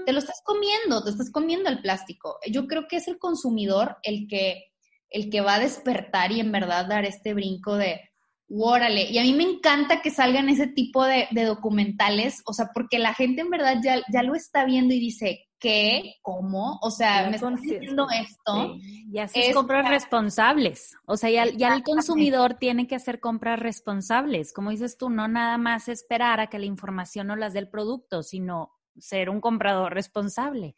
Te 0.06 0.12
lo 0.12 0.18
estás 0.18 0.40
comiendo, 0.42 1.04
te 1.04 1.10
estás 1.10 1.30
comiendo 1.30 1.68
el 1.68 1.82
plástico. 1.82 2.38
Yo 2.50 2.66
creo 2.66 2.88
que 2.88 2.96
es 2.96 3.08
el 3.08 3.18
consumidor 3.18 3.98
el 4.02 4.26
que, 4.26 4.72
el 5.10 5.28
que 5.28 5.42
va 5.42 5.56
a 5.56 5.60
despertar 5.60 6.32
y 6.32 6.40
en 6.40 6.50
verdad 6.50 6.86
dar 6.86 7.04
este 7.04 7.34
brinco 7.34 7.76
de, 7.76 8.00
órale, 8.48 9.10
y 9.10 9.18
a 9.18 9.22
mí 9.22 9.34
me 9.34 9.44
encanta 9.44 10.02
que 10.02 10.10
salgan 10.10 10.48
ese 10.48 10.66
tipo 10.68 11.04
de, 11.04 11.28
documentales, 11.32 12.42
o 12.46 12.52
sea, 12.52 12.70
porque 12.72 12.98
la 12.98 13.14
gente 13.14 13.42
en 13.42 13.50
verdad 13.50 13.76
ya, 13.82 14.00
ya 14.12 14.22
lo 14.22 14.34
está 14.34 14.64
viendo 14.64 14.94
y 14.94 15.00
dice, 15.00 15.46
¿qué? 15.58 16.14
¿Cómo? 16.22 16.78
O 16.82 16.90
sea, 16.90 17.28
me 17.28 17.36
están 17.36 17.56
diciendo 17.56 18.06
esto. 18.10 18.76
Y 19.10 19.18
así 19.18 19.40
es 19.40 19.54
compras 19.54 19.88
responsables. 19.88 20.96
O 21.06 21.16
sea, 21.16 21.30
ya, 21.30 21.46
ya, 21.46 21.74
el 21.74 21.82
consumidor 21.82 22.54
tiene 22.54 22.86
que 22.86 22.94
hacer 22.94 23.20
compras 23.20 23.58
responsables. 23.58 24.52
Como 24.52 24.70
dices 24.70 24.96
tú, 24.96 25.10
no 25.10 25.28
nada 25.28 25.58
más 25.58 25.88
esperar 25.88 26.40
a 26.40 26.46
que 26.48 26.58
la 26.58 26.66
información 26.66 27.26
no 27.26 27.36
las 27.36 27.52
dé 27.52 27.60
el 27.60 27.68
producto, 27.68 28.22
sino 28.22 28.72
ser 28.98 29.30
un 29.30 29.40
comprador 29.40 29.92
responsable. 29.92 30.74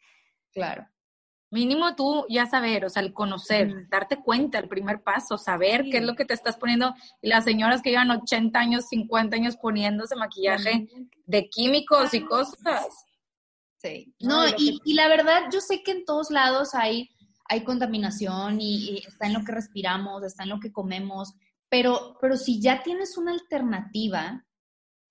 Claro. 0.51 0.87
Mínimo 1.51 1.95
tú 1.95 2.25
ya 2.29 2.45
saber, 2.45 2.85
o 2.85 2.89
sea, 2.89 3.01
el 3.01 3.11
conocer, 3.11 3.89
darte 3.89 4.21
cuenta, 4.21 4.59
el 4.59 4.69
primer 4.69 5.01
paso, 5.01 5.37
saber 5.37 5.85
qué 5.89 5.97
es 5.97 6.03
lo 6.03 6.15
que 6.15 6.25
te 6.25 6.35
estás 6.35 6.57
poniendo. 6.57 6.93
Y 7.21 7.29
las 7.29 7.43
señoras 7.43 7.81
que 7.81 7.89
llevan 7.89 8.11
80 8.11 8.59
años, 8.59 8.87
50 8.89 9.35
años 9.35 9.57
poniéndose 9.57 10.15
maquillaje 10.15 10.87
de 11.25 11.49
químicos 11.49 12.13
y 12.13 12.23
cosas. 12.23 13.05
Sí. 13.77 14.13
No, 14.19 14.43
y, 14.57 14.93
la 14.93 15.07
verdad, 15.07 15.43
yo 15.51 15.59
sé 15.61 15.81
que 15.83 15.91
en 15.91 16.05
todos 16.05 16.29
lados 16.29 16.75
hay, 16.75 17.09
hay 17.45 17.63
contaminación 17.63 18.61
y, 18.61 18.91
y, 18.91 18.97
está 19.07 19.25
en 19.25 19.33
lo 19.33 19.43
que 19.43 19.53
respiramos, 19.53 20.23
está 20.23 20.43
en 20.43 20.49
lo 20.49 20.59
que 20.59 20.71
comemos, 20.71 21.33
pero, 21.69 22.17
pero 22.19 22.35
si 22.35 22.61
ya 22.61 22.83
tienes 22.83 23.17
una 23.17 23.31
alternativa, 23.31 24.45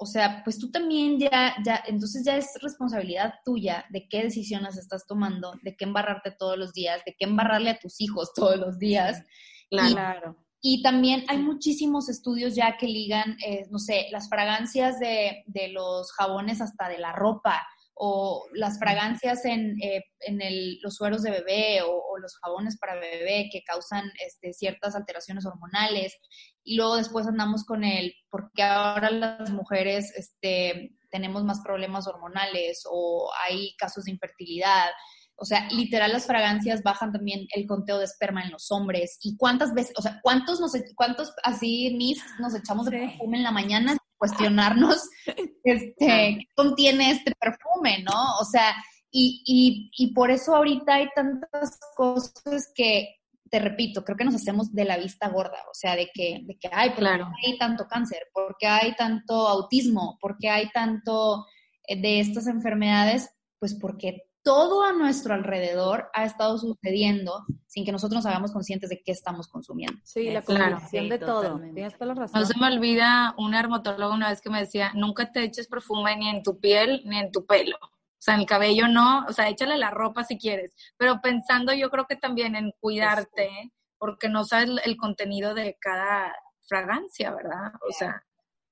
o 0.01 0.07
sea, 0.07 0.43
pues 0.45 0.59
tú 0.59 0.71
también 0.71 1.19
ya, 1.19 1.57
ya, 1.65 1.83
entonces 1.87 2.25
ya 2.25 2.37
es 2.37 2.53
responsabilidad 2.63 3.35
tuya 3.45 3.85
de 3.91 4.09
qué 4.09 4.23
decisiones 4.23 4.77
estás 4.77 5.07
tomando, 5.07 5.55
de 5.63 5.77
qué 5.77 5.85
embarrarte 5.85 6.31
todos 6.31 6.57
los 6.57 6.73
días, 6.73 7.03
de 7.05 7.17
qué 7.19 7.25
embarrarle 7.25 7.71
a 7.71 7.79
tus 7.79 8.01
hijos 8.01 8.33
todos 8.35 8.57
los 8.57 8.79
días. 8.79 9.23
Claro. 9.71 10.37
Y, 10.61 10.83
también 10.83 11.25
hay 11.29 11.39
muchísimos 11.39 12.09
estudios 12.09 12.55
ya 12.55 12.77
que 12.77 12.87
ligan, 12.87 13.37
eh, 13.45 13.67
no 13.71 13.79
sé, 13.79 14.07
las 14.11 14.29
fragancias 14.29 14.99
de, 14.99 15.43
de 15.47 15.69
los 15.69 16.13
jabones 16.13 16.61
hasta 16.61 16.89
de 16.89 16.99
la 16.99 17.13
ropa 17.13 17.67
o 18.01 18.47
las 18.53 18.79
fragancias 18.79 19.45
en, 19.45 19.77
eh, 19.83 20.05
en 20.21 20.41
el, 20.41 20.79
los 20.83 20.95
sueros 20.95 21.23
de 21.23 21.33
bebé 21.33 21.83
o, 21.83 21.99
los 22.21 22.37
jabones 22.43 22.77
para 22.79 22.97
bebé 22.97 23.49
que 23.53 23.63
causan 23.63 24.11
este, 24.27 24.53
ciertas 24.53 24.97
alteraciones 24.97 25.47
hormonales. 25.47 26.17
Y 26.65 26.77
luego 26.77 26.97
después 26.97 27.29
andamos 27.29 27.65
con 27.65 27.85
el, 27.85 28.13
porque 28.29 28.65
ahora 28.65 29.11
las 29.11 29.51
mujeres 29.51 30.13
este, 30.17 30.97
tenemos 31.11 31.45
más 31.45 31.61
problemas 31.61 32.09
hormonales 32.09 32.83
o 32.91 33.31
hay 33.47 33.75
casos 33.77 34.05
de 34.05 34.13
infertilidad. 34.13 34.91
O 35.37 35.45
sea, 35.45 35.69
literal 35.71 36.13
las 36.13 36.27
fragancias 36.27 36.83
bajan 36.83 37.13
también 37.13 37.47
el 37.55 37.69
conteo 37.69 37.99
de 37.99 38.05
esperma 38.05 38.43
en 38.43 38.51
los 38.51 38.73
hombres. 38.73 39.19
¿Y 39.23 39.37
cuántas 39.37 39.73
veces, 39.73 39.93
o 39.97 40.03
sea, 40.03 40.19
cuántos 40.23 40.61
nos, 40.61 40.73
cuántos 40.97 41.33
así, 41.45 41.95
mis, 41.97 42.21
nos 42.41 42.55
echamos 42.57 42.87
de 42.87 42.99
perfume 42.99 43.37
en 43.37 43.45
la 43.45 43.53
mañana 43.53 43.98
cuestionarnos 44.19 45.09
este, 45.65 45.95
qué 45.99 46.39
contiene 46.55 47.13
este 47.13 47.33
perfume, 47.39 48.03
¿no? 48.03 48.37
O 48.41 48.45
sea, 48.45 48.75
y, 49.11 49.43
y, 49.47 49.91
y 49.97 50.13
por 50.13 50.31
eso 50.31 50.55
ahorita 50.55 50.95
hay 50.95 51.09
tantas 51.15 51.79
cosas 51.97 52.71
que, 52.75 53.19
te 53.51 53.59
repito, 53.59 54.05
creo 54.05 54.17
que 54.17 54.25
nos 54.25 54.35
hacemos 54.35 54.73
de 54.73 54.85
la 54.85 54.99
vista 54.99 55.29
gorda, 55.29 55.59
o 55.71 55.75
sea, 55.75 55.97
de 55.97 56.11
que, 56.13 56.41
de 56.45 56.59
que 56.59 56.69
hay, 56.71 56.91
claro. 56.91 57.29
hay 57.45 57.57
tanto 57.59 57.87
cáncer? 57.87 58.29
¿Por 58.33 58.57
qué 58.59 58.67
hay 58.67 58.95
tanto 58.95 59.49
autismo? 59.49 60.19
¿Por 60.21 60.37
qué 60.39 60.51
hay 60.51 60.69
tanto 60.71 61.47
eh, 61.87 62.01
de 62.01 62.21
estas 62.21 62.47
enfermedades? 62.47 63.31
Pues 63.59 63.75
porque 63.75 64.28
todo 64.49 64.83
a 64.83 64.95
nuestro 64.95 65.35
alrededor 65.35 66.09
ha 66.15 66.25
estado 66.25 66.57
sucediendo 66.57 67.45
sin 67.67 67.85
que 67.85 67.93
nosotros 67.93 68.17
nos 68.17 68.25
hagamos 68.25 68.51
conscientes 68.51 68.89
de 68.89 69.03
qué 69.05 69.13
estamos 69.13 69.47
consumiendo. 69.47 70.01
Sí, 70.05 70.31
la 70.31 70.41
combinación 70.41 71.11
de 71.11 71.19
todo. 71.19 71.59
No 71.59 72.47
se 72.47 72.59
me 72.59 72.67
olvida 72.67 73.35
un 73.37 73.51
dermatólogo 73.51 74.15
una 74.15 74.31
vez 74.31 74.41
que 74.41 74.49
me 74.49 74.61
decía, 74.61 74.91
nunca 74.95 75.31
te 75.33 75.45
eches 75.45 75.69
perfume 75.69 76.17
ni 76.17 76.31
en 76.31 76.43
tu 76.43 76.59
piel 76.59 77.03
ni 77.05 77.19
en 77.19 77.31
tu 77.31 77.45
pelo. 77.45 77.77
O 77.83 78.21
sea, 78.21 78.37
en 78.37 78.41
el 78.41 78.47
cabello 78.47 78.89
no, 78.89 79.27
o 79.29 79.35
sea, 79.35 79.51
échale 79.51 79.77
la 79.77 79.91
ropa 79.91 80.25
si 80.25 80.39
quieres, 80.39 80.75
pero 80.97 81.21
pensando 81.21 81.75
yo 81.75 81.91
creo 81.91 82.07
que 82.07 82.17
también 82.17 82.57
en 82.57 82.73
cuidarte, 82.81 83.51
porque 83.99 84.31
no 84.31 84.45
sabes 84.45 84.71
el 84.83 84.97
contenido 84.97 85.53
de 85.53 85.77
cada 85.79 86.35
fragancia, 86.67 87.35
¿verdad? 87.35 87.73
O 87.87 87.93
sea, 87.93 88.25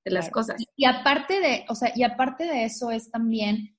de 0.07 0.11
las 0.11 0.31
cosas. 0.31 0.57
Y 0.75 0.87
aparte 0.87 1.39
de, 1.39 1.67
o 1.69 1.75
sea, 1.75 1.93
y 1.95 2.03
aparte 2.03 2.45
de 2.45 2.65
eso 2.65 2.91
es 2.91 3.11
también 3.11 3.76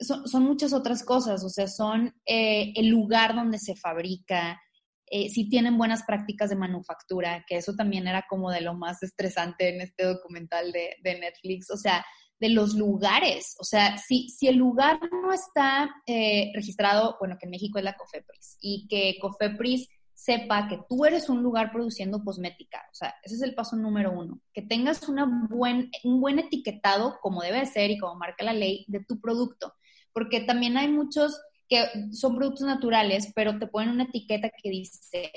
son, 0.00 0.42
muchas 0.44 0.72
otras 0.72 1.02
cosas, 1.02 1.44
o 1.44 1.48
sea, 1.48 1.66
son 1.66 2.14
eh, 2.26 2.72
el 2.76 2.88
lugar 2.88 3.34
donde 3.34 3.58
se 3.58 3.76
fabrica, 3.76 4.60
eh, 5.06 5.28
si 5.28 5.48
tienen 5.48 5.78
buenas 5.78 6.02
prácticas 6.04 6.50
de 6.50 6.56
manufactura, 6.56 7.44
que 7.46 7.56
eso 7.56 7.74
también 7.74 8.06
era 8.06 8.26
como 8.28 8.50
de 8.50 8.60
lo 8.60 8.74
más 8.74 9.02
estresante 9.02 9.68
en 9.74 9.80
este 9.80 10.04
documental 10.04 10.72
de, 10.72 11.18
Netflix, 11.18 11.70
o 11.70 11.76
sea, 11.76 12.04
de 12.40 12.50
los 12.50 12.74
lugares, 12.74 13.56
o 13.58 13.64
sea, 13.64 13.98
si, 13.98 14.28
si 14.28 14.46
el 14.46 14.56
lugar 14.56 15.00
no 15.10 15.32
está 15.32 15.90
eh, 16.06 16.52
registrado, 16.54 17.16
bueno, 17.18 17.36
que 17.38 17.46
en 17.46 17.50
México 17.50 17.78
es 17.78 17.84
la 17.84 17.96
COFEPRIS, 17.96 18.58
y 18.60 18.86
que 18.88 19.18
COFEPRIS 19.20 19.88
sepa 20.14 20.68
que 20.68 20.80
tú 20.88 21.04
eres 21.04 21.28
un 21.28 21.42
lugar 21.42 21.70
produciendo 21.70 22.22
cosmética. 22.24 22.84
O 22.90 22.94
sea, 22.94 23.14
ese 23.22 23.36
es 23.36 23.42
el 23.42 23.54
paso 23.54 23.76
número 23.76 24.10
uno. 24.10 24.40
Que 24.52 24.62
tengas 24.62 25.08
una 25.08 25.46
buen, 25.48 25.92
un 26.02 26.20
buen 26.20 26.40
etiquetado, 26.40 27.18
como 27.22 27.40
debe 27.40 27.64
ser 27.66 27.92
y 27.92 27.98
como 27.98 28.16
marca 28.16 28.44
la 28.44 28.52
ley, 28.52 28.84
de 28.88 29.04
tu 29.04 29.20
producto 29.20 29.74
porque 30.18 30.40
también 30.40 30.76
hay 30.76 30.88
muchos 30.88 31.40
que 31.68 31.86
son 32.10 32.34
productos 32.34 32.66
naturales, 32.66 33.30
pero 33.36 33.56
te 33.56 33.68
ponen 33.68 33.90
una 33.90 34.02
etiqueta 34.02 34.50
que 34.50 34.68
dice 34.68 35.30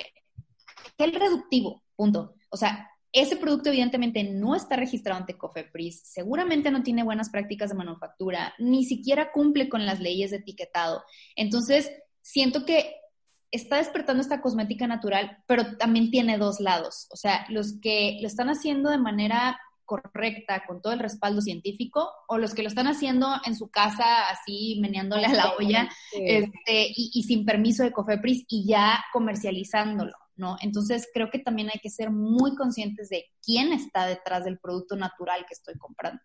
gel 0.97 1.13
reductivo, 1.13 1.83
punto. 1.95 2.33
O 2.49 2.57
sea, 2.57 2.89
ese 3.11 3.35
producto 3.35 3.69
evidentemente 3.69 4.23
no 4.23 4.55
está 4.55 4.77
registrado 4.77 5.19
ante 5.19 5.37
COFEPRIS, 5.37 6.01
seguramente 6.03 6.71
no 6.71 6.81
tiene 6.81 7.03
buenas 7.03 7.29
prácticas 7.29 7.69
de 7.69 7.75
manufactura, 7.75 8.55
ni 8.57 8.83
siquiera 8.83 9.31
cumple 9.31 9.69
con 9.69 9.85
las 9.85 9.99
leyes 9.99 10.31
de 10.31 10.37
etiquetado. 10.37 11.03
Entonces, 11.35 11.91
siento 12.23 12.65
que 12.65 12.95
está 13.51 13.77
despertando 13.77 14.23
esta 14.23 14.41
cosmética 14.41 14.87
natural, 14.87 15.43
pero 15.45 15.77
también 15.77 16.09
tiene 16.09 16.39
dos 16.39 16.59
lados. 16.59 17.07
O 17.11 17.17
sea, 17.17 17.45
los 17.49 17.79
que 17.81 18.17
lo 18.19 18.25
están 18.25 18.49
haciendo 18.49 18.89
de 18.89 18.97
manera 18.97 19.59
correcta, 19.91 20.63
con 20.65 20.81
todo 20.81 20.93
el 20.93 20.99
respaldo 20.99 21.41
científico, 21.41 22.09
o 22.29 22.37
los 22.37 22.53
que 22.53 22.63
lo 22.63 22.69
están 22.69 22.87
haciendo 22.87 23.27
en 23.45 23.57
su 23.57 23.69
casa 23.69 24.29
así 24.29 24.77
meneándole 24.81 25.25
a 25.25 25.33
la 25.33 25.53
olla 25.59 25.89
este, 26.13 26.93
y, 26.95 27.23
sin 27.23 27.45
permiso 27.45 27.83
de 27.83 27.91
COFEPRIS 27.91 28.45
y 28.47 28.65
ya 28.65 29.03
comercializándolo, 29.11 30.15
¿no? 30.37 30.55
Entonces 30.61 31.09
creo 31.13 31.29
que 31.29 31.39
también 31.39 31.69
hay 31.73 31.79
que 31.81 31.89
ser 31.89 32.09
muy 32.09 32.55
conscientes 32.55 33.09
de 33.09 33.25
quién 33.43 33.73
está 33.73 34.05
detrás 34.05 34.45
del 34.45 34.59
producto 34.59 34.95
natural 34.95 35.45
que 35.45 35.53
estoy 35.53 35.77
comprando. 35.77 36.21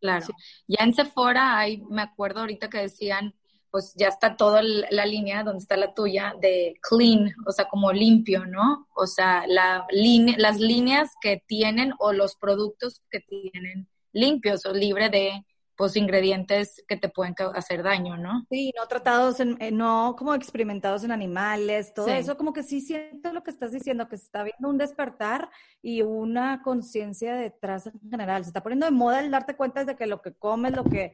Claro. 0.00 0.26
Ya 0.66 0.84
en 0.84 0.94
Sephora 0.94 1.56
hay, 1.56 1.80
me 1.88 2.02
acuerdo 2.02 2.40
ahorita 2.40 2.68
que 2.68 2.78
decían 2.78 3.32
pues 3.70 3.94
ya 3.96 4.08
está 4.08 4.36
toda 4.36 4.62
la 4.62 5.06
línea 5.06 5.44
donde 5.44 5.60
está 5.60 5.76
la 5.76 5.94
tuya 5.94 6.34
de 6.40 6.74
clean, 6.80 7.34
o 7.46 7.52
sea, 7.52 7.66
como 7.66 7.92
limpio, 7.92 8.46
¿no? 8.46 8.88
O 8.94 9.06
sea, 9.06 9.44
la 9.46 9.86
las 9.90 10.58
líneas 10.58 11.10
que 11.20 11.42
tienen 11.46 11.92
o 11.98 12.12
los 12.12 12.36
productos 12.36 13.02
que 13.10 13.20
tienen 13.20 13.88
limpios 14.12 14.64
o 14.66 14.72
libre 14.72 15.10
de 15.10 15.44
pues 15.78 15.94
ingredientes 15.94 16.84
que 16.88 16.96
te 16.96 17.08
pueden 17.08 17.36
hacer 17.54 17.84
daño, 17.84 18.16
¿no? 18.16 18.44
Sí, 18.50 18.72
no 18.76 18.88
tratados 18.88 19.38
en, 19.38 19.56
no 19.76 20.16
como 20.18 20.34
experimentados 20.34 21.04
en 21.04 21.12
animales, 21.12 21.94
todo 21.94 22.08
eso 22.08 22.36
como 22.36 22.52
que 22.52 22.64
sí 22.64 22.80
siento 22.80 23.32
lo 23.32 23.44
que 23.44 23.52
estás 23.52 23.70
diciendo, 23.70 24.08
que 24.08 24.18
se 24.18 24.24
está 24.24 24.42
viendo 24.42 24.68
un 24.68 24.76
despertar 24.76 25.48
y 25.80 26.02
una 26.02 26.62
conciencia 26.62 27.36
detrás 27.36 27.86
en 27.86 28.10
general. 28.10 28.42
Se 28.42 28.50
está 28.50 28.60
poniendo 28.60 28.86
de 28.86 28.92
moda 28.92 29.20
el 29.20 29.30
darte 29.30 29.54
cuenta 29.54 29.84
de 29.84 29.94
que 29.94 30.06
lo 30.06 30.20
que 30.20 30.34
comes, 30.34 30.74
lo 30.74 30.82
que 30.82 31.12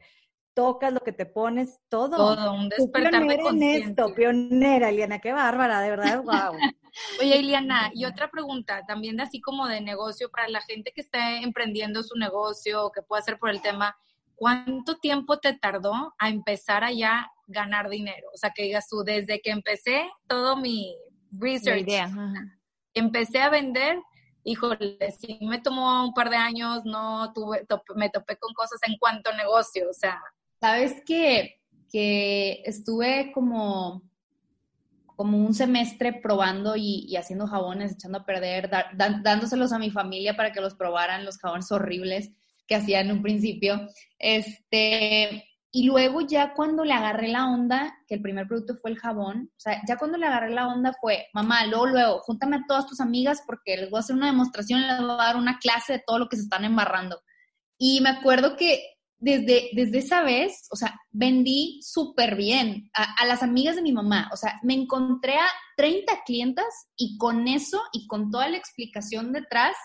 tocas, 0.55 0.91
lo 0.91 1.01
que 1.01 1.11
te 1.11 1.25
pones, 1.25 1.79
todo. 1.89 2.15
Todo, 2.15 2.53
un 2.53 2.69
despertar 2.69 3.27
de 3.27 3.39
conciencia. 3.39 3.89
esto, 3.89 4.15
pionera, 4.15 4.89
Eliana, 4.89 5.19
qué 5.19 5.33
bárbara, 5.33 5.81
de 5.81 5.89
verdad, 5.91 6.23
wow. 6.23 6.57
Oye, 7.19 7.39
Eliana, 7.39 7.91
y 7.93 8.05
otra 8.05 8.31
pregunta, 8.31 8.83
también 8.87 9.17
de 9.17 9.23
así 9.23 9.41
como 9.41 9.67
de 9.67 9.81
negocio, 9.81 10.31
para 10.31 10.47
la 10.47 10.61
gente 10.61 10.93
que 10.95 11.01
esté 11.01 11.43
emprendiendo 11.43 12.01
su 12.01 12.17
negocio 12.17 12.85
o 12.85 12.91
que 12.91 13.01
pueda 13.01 13.19
hacer 13.19 13.37
por 13.37 13.49
el 13.49 13.61
tema, 13.61 13.95
¿cuánto 14.35 14.97
tiempo 14.97 15.39
te 15.39 15.53
tardó 15.53 16.13
a 16.17 16.29
empezar 16.29 16.83
a 16.85 16.91
ya 16.91 17.29
ganar 17.47 17.89
dinero? 17.89 18.29
O 18.33 18.37
sea, 18.37 18.51
que 18.51 18.63
digas 18.63 18.87
tú, 18.87 19.03
desde 19.03 19.41
que 19.41 19.51
empecé 19.51 20.09
todo 20.27 20.55
mi 20.55 20.95
research, 21.31 21.85
empecé 22.93 23.39
a 23.39 23.49
vender, 23.49 23.99
híjole, 24.45 24.97
sí 25.19 25.37
me 25.41 25.59
tomó 25.59 26.05
un 26.05 26.13
par 26.13 26.29
de 26.29 26.37
años, 26.37 26.85
no 26.85 27.33
tuve, 27.33 27.65
me 27.95 28.09
topé 28.09 28.37
con 28.37 28.53
cosas 28.53 28.79
en 28.87 28.97
cuanto 28.97 29.31
a 29.31 29.35
negocio, 29.35 29.89
o 29.89 29.93
sea, 29.93 30.21
Sabes 30.65 31.03
que, 31.05 31.61
que 31.91 32.63
estuve 32.65 33.31
como, 33.35 34.01
como 35.15 35.37
un 35.37 35.53
semestre 35.53 36.11
probando 36.11 36.75
y, 36.75 37.15
haciendo 37.15 37.45
jabones, 37.45 37.91
echando 37.91 38.17
a 38.17 38.25
perder, 38.25 38.71
dándoselos 38.95 39.71
a 39.73 39.77
mi 39.77 39.91
familia 39.91 40.35
para 40.35 40.51
que 40.51 40.61
los 40.61 40.73
probaran, 40.73 41.23
los 41.23 41.37
jabones 41.37 41.71
horribles 41.71 42.31
que 42.65 42.73
hacía 42.73 43.01
en 43.01 43.11
un 43.11 43.21
principio. 43.21 43.87
Este, 44.17 45.43
y 45.69 45.83
luego 45.83 46.21
ya 46.21 46.55
cuando 46.55 46.83
le 46.83 46.93
agarré 46.93 47.27
la 47.27 47.45
onda, 47.45 47.95
que 48.07 48.15
el 48.15 48.23
primer 48.23 48.47
producto 48.47 48.75
fue 48.81 48.89
el 48.89 48.97
jabón, 48.97 49.51
o 49.55 49.59
sea, 49.59 49.83
ya 49.87 49.97
cuando 49.97 50.17
le 50.17 50.25
agarré 50.25 50.49
la 50.49 50.67
onda 50.67 50.95
fue, 50.99 51.27
mamá, 51.31 51.67
luego, 51.67 51.85
luego, 51.85 52.21
júntame 52.21 52.55
a 52.55 52.65
todas 52.67 52.87
tus 52.87 52.99
amigas 53.01 53.43
porque 53.45 53.77
les 53.77 53.91
voy 53.91 53.97
a 53.97 53.99
hacer 53.99 54.15
una 54.15 54.31
demostración, 54.31 54.81
les 54.81 54.99
voy 54.99 55.11
a 55.11 55.25
dar 55.25 55.35
una 55.35 55.59
clase 55.59 55.93
de 55.93 56.03
todo 56.07 56.17
lo 56.17 56.27
que 56.27 56.37
se 56.37 56.41
están 56.41 56.65
embarrando. 56.65 57.21
Y 57.77 58.01
me 58.01 58.09
acuerdo 58.09 58.55
que 58.55 58.94
desde, 59.17 59.69
desde 59.73 59.99
esa 59.99 60.21
vez, 60.23 60.67
o 60.71 60.75
sea, 60.75 60.99
vendí 61.11 61.79
súper 61.81 62.35
bien 62.35 62.89
a, 62.93 63.25
las 63.25 63.43
amigas 63.43 63.75
de 63.75 63.81
mi 63.81 63.91
mamá. 63.91 64.29
O 64.33 64.37
sea, 64.37 64.59
me 64.63 64.73
encontré 64.73 65.35
a 65.35 65.47
30 65.77 66.23
clientas 66.25 66.65
y 66.97 67.17
con 67.17 67.47
eso 67.47 67.81
y 67.91 68.07
con 68.07 68.29
toda 68.29 68.49
la 68.49 68.57
explicación 68.57 69.31
detrás, 69.31 69.75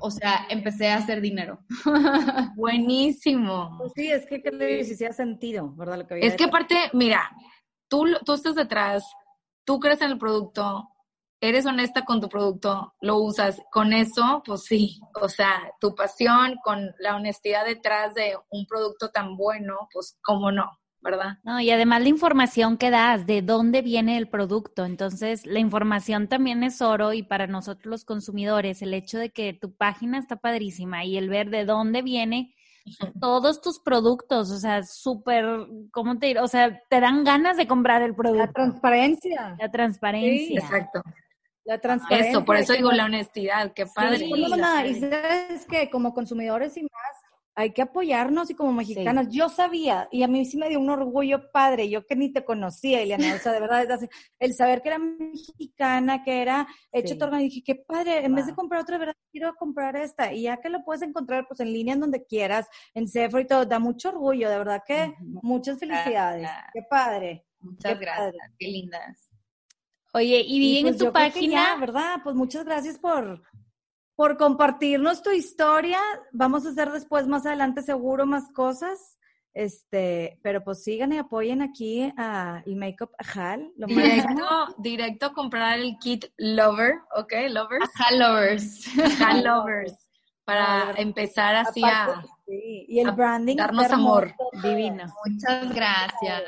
o 0.00 0.10
sea, 0.10 0.46
empecé 0.50 0.88
a 0.88 0.96
hacer 0.96 1.20
dinero. 1.20 1.60
Buenísimo. 2.56 3.76
Pues 3.78 3.92
sí, 3.94 4.10
es 4.10 4.26
que, 4.26 4.42
que 4.42 4.84
sí 4.84 5.04
ha 5.04 5.12
sentido, 5.12 5.72
¿verdad? 5.74 5.98
Lo 5.98 6.06
que 6.06 6.18
es 6.20 6.34
que 6.34 6.44
aparte, 6.44 6.76
mira, 6.92 7.30
tú, 7.88 8.04
tú 8.24 8.34
estás 8.34 8.54
detrás, 8.56 9.04
tú 9.64 9.78
crees 9.78 10.00
en 10.02 10.10
el 10.10 10.18
producto, 10.18 10.88
eres 11.40 11.66
honesta 11.66 12.04
con 12.04 12.20
tu 12.20 12.28
producto, 12.28 12.94
lo 13.00 13.18
usas, 13.18 13.60
con 13.70 13.92
eso, 13.92 14.42
pues 14.44 14.64
sí, 14.64 15.00
o 15.20 15.28
sea, 15.28 15.70
tu 15.80 15.94
pasión, 15.94 16.56
con 16.64 16.94
la 16.98 17.16
honestidad 17.16 17.64
detrás 17.64 18.14
de 18.14 18.36
un 18.50 18.66
producto 18.66 19.10
tan 19.10 19.36
bueno, 19.36 19.88
pues 19.92 20.18
cómo 20.22 20.50
no, 20.50 20.78
¿verdad? 21.00 21.38
No, 21.44 21.60
y 21.60 21.70
además 21.70 22.02
la 22.02 22.08
información 22.08 22.78
que 22.78 22.90
das, 22.90 23.26
de 23.26 23.42
dónde 23.42 23.82
viene 23.82 24.16
el 24.16 24.28
producto, 24.28 24.84
entonces 24.84 25.46
la 25.46 25.58
información 25.58 26.28
también 26.28 26.62
es 26.64 26.80
oro 26.80 27.12
y 27.12 27.22
para 27.22 27.46
nosotros 27.46 27.86
los 27.86 28.04
consumidores, 28.04 28.82
el 28.82 28.94
hecho 28.94 29.18
de 29.18 29.30
que 29.30 29.52
tu 29.52 29.74
página 29.74 30.18
está 30.18 30.36
padrísima 30.36 31.04
y 31.04 31.16
el 31.16 31.28
ver 31.28 31.50
de 31.50 31.64
dónde 31.64 32.02
viene 32.02 32.54
todos 33.20 33.60
tus 33.60 33.80
productos, 33.80 34.50
o 34.50 34.58
sea, 34.58 34.82
súper, 34.84 35.44
¿cómo 35.90 36.18
te 36.18 36.26
diré? 36.26 36.40
O 36.40 36.48
sea, 36.48 36.80
te 36.88 37.00
dan 37.00 37.24
ganas 37.24 37.56
de 37.56 37.66
comprar 37.66 38.02
el 38.02 38.14
producto. 38.14 38.46
La 38.46 38.52
transparencia. 38.52 39.56
La 39.58 39.70
transparencia. 39.70 40.60
exacto. 40.60 41.02
La 41.66 41.78
transparencia. 41.78 42.30
Eso, 42.30 42.44
por 42.44 42.56
eso 42.56 42.72
digo 42.72 42.92
la 42.92 43.04
honestidad, 43.04 43.72
qué 43.74 43.86
padre. 43.86 44.18
Sí, 44.18 44.32
y 44.32 45.00
sabes 45.00 45.66
que 45.66 45.90
como 45.90 46.14
consumidores 46.14 46.76
y 46.76 46.82
más, 46.82 46.90
hay 47.56 47.72
que 47.72 47.80
apoyarnos 47.80 48.50
y 48.50 48.54
como 48.54 48.72
mexicanas, 48.72 49.28
yo 49.30 49.48
sabía, 49.48 50.08
y 50.12 50.22
a 50.22 50.28
mí 50.28 50.44
sí 50.44 50.58
me 50.58 50.68
dio 50.68 50.78
un 50.78 50.90
orgullo 50.90 51.50
padre, 51.50 51.88
yo 51.88 52.04
que 52.04 52.14
ni 52.14 52.30
te 52.30 52.44
conocía, 52.44 53.00
Eliana, 53.00 53.34
o 53.34 53.38
sea, 53.38 53.52
de 53.52 53.60
verdad, 53.60 53.98
el 54.38 54.54
saber 54.54 54.82
que 54.82 54.90
era 54.90 54.98
mexicana, 54.98 56.22
que 56.22 56.42
era 56.42 56.68
hecho 56.92 57.14
sí. 57.14 57.20
y 57.32 57.44
dije, 57.44 57.62
qué 57.64 57.74
padre, 57.74 58.26
en 58.26 58.34
vez 58.34 58.46
de 58.46 58.54
comprar 58.54 58.82
otra, 58.82 58.98
verdad, 58.98 59.16
quiero 59.32 59.54
comprar 59.54 59.96
esta, 59.96 60.34
y 60.34 60.42
ya 60.42 60.58
que 60.58 60.68
lo 60.68 60.84
puedes 60.84 61.00
encontrar, 61.00 61.46
pues 61.48 61.60
en 61.60 61.72
línea, 61.72 61.94
en 61.94 62.00
donde 62.00 62.26
quieras, 62.26 62.68
en 62.92 63.08
Sephora 63.08 63.42
y 63.42 63.46
todo, 63.46 63.64
da 63.64 63.78
mucho 63.78 64.10
orgullo, 64.10 64.50
de 64.50 64.58
verdad 64.58 64.82
que 64.86 65.14
muchas 65.20 65.78
felicidades, 65.78 66.46
qué 66.74 66.82
padre. 66.82 67.46
Muchas 67.58 67.98
gracias, 67.98 68.52
qué 68.58 68.68
lindas. 68.68 69.25
Oye, 70.16 70.42
y 70.46 70.58
vi 70.58 70.78
en 70.78 70.86
pues 70.86 70.96
tu 70.96 71.12
página, 71.12 71.76
¿verdad? 71.76 72.20
Pues 72.24 72.34
muchas 72.34 72.64
gracias 72.64 72.98
por, 72.98 73.42
por 74.14 74.38
compartirnos 74.38 75.22
tu 75.22 75.30
historia. 75.30 76.00
Vamos 76.32 76.64
a 76.64 76.70
hacer 76.70 76.90
después, 76.90 77.26
más 77.26 77.44
adelante, 77.44 77.82
seguro, 77.82 78.24
más 78.24 78.50
cosas. 78.52 79.18
Este, 79.52 80.38
pero 80.42 80.64
pues 80.64 80.82
sigan 80.82 81.12
y 81.12 81.18
apoyen 81.18 81.60
aquí 81.60 82.10
a 82.16 82.62
el 82.64 82.76
Makeup 82.76 83.10
Ajal. 83.18 83.70
Lo 83.76 83.86
directo, 83.86 84.74
directo 84.78 85.26
a 85.26 85.34
comprar 85.34 85.80
el 85.80 85.98
kit 85.98 86.24
Lover, 86.38 86.94
¿ok? 87.14 87.32
Lovers. 87.50 87.84
Ajal 87.94 88.18
Lovers. 88.18 88.98
Ajal 88.98 89.44
Lovers. 89.44 90.08
Para 90.46 90.92
empezar 90.96 91.56
así 91.56 91.82
a, 91.84 92.22
sí. 92.46 92.86
Y 92.88 93.00
el 93.00 93.12
branding. 93.12 93.56
Darnos 93.56 93.90
amor. 93.90 94.34
Divino. 94.62 95.12
Muchas 95.26 95.74
gracias. 95.74 96.42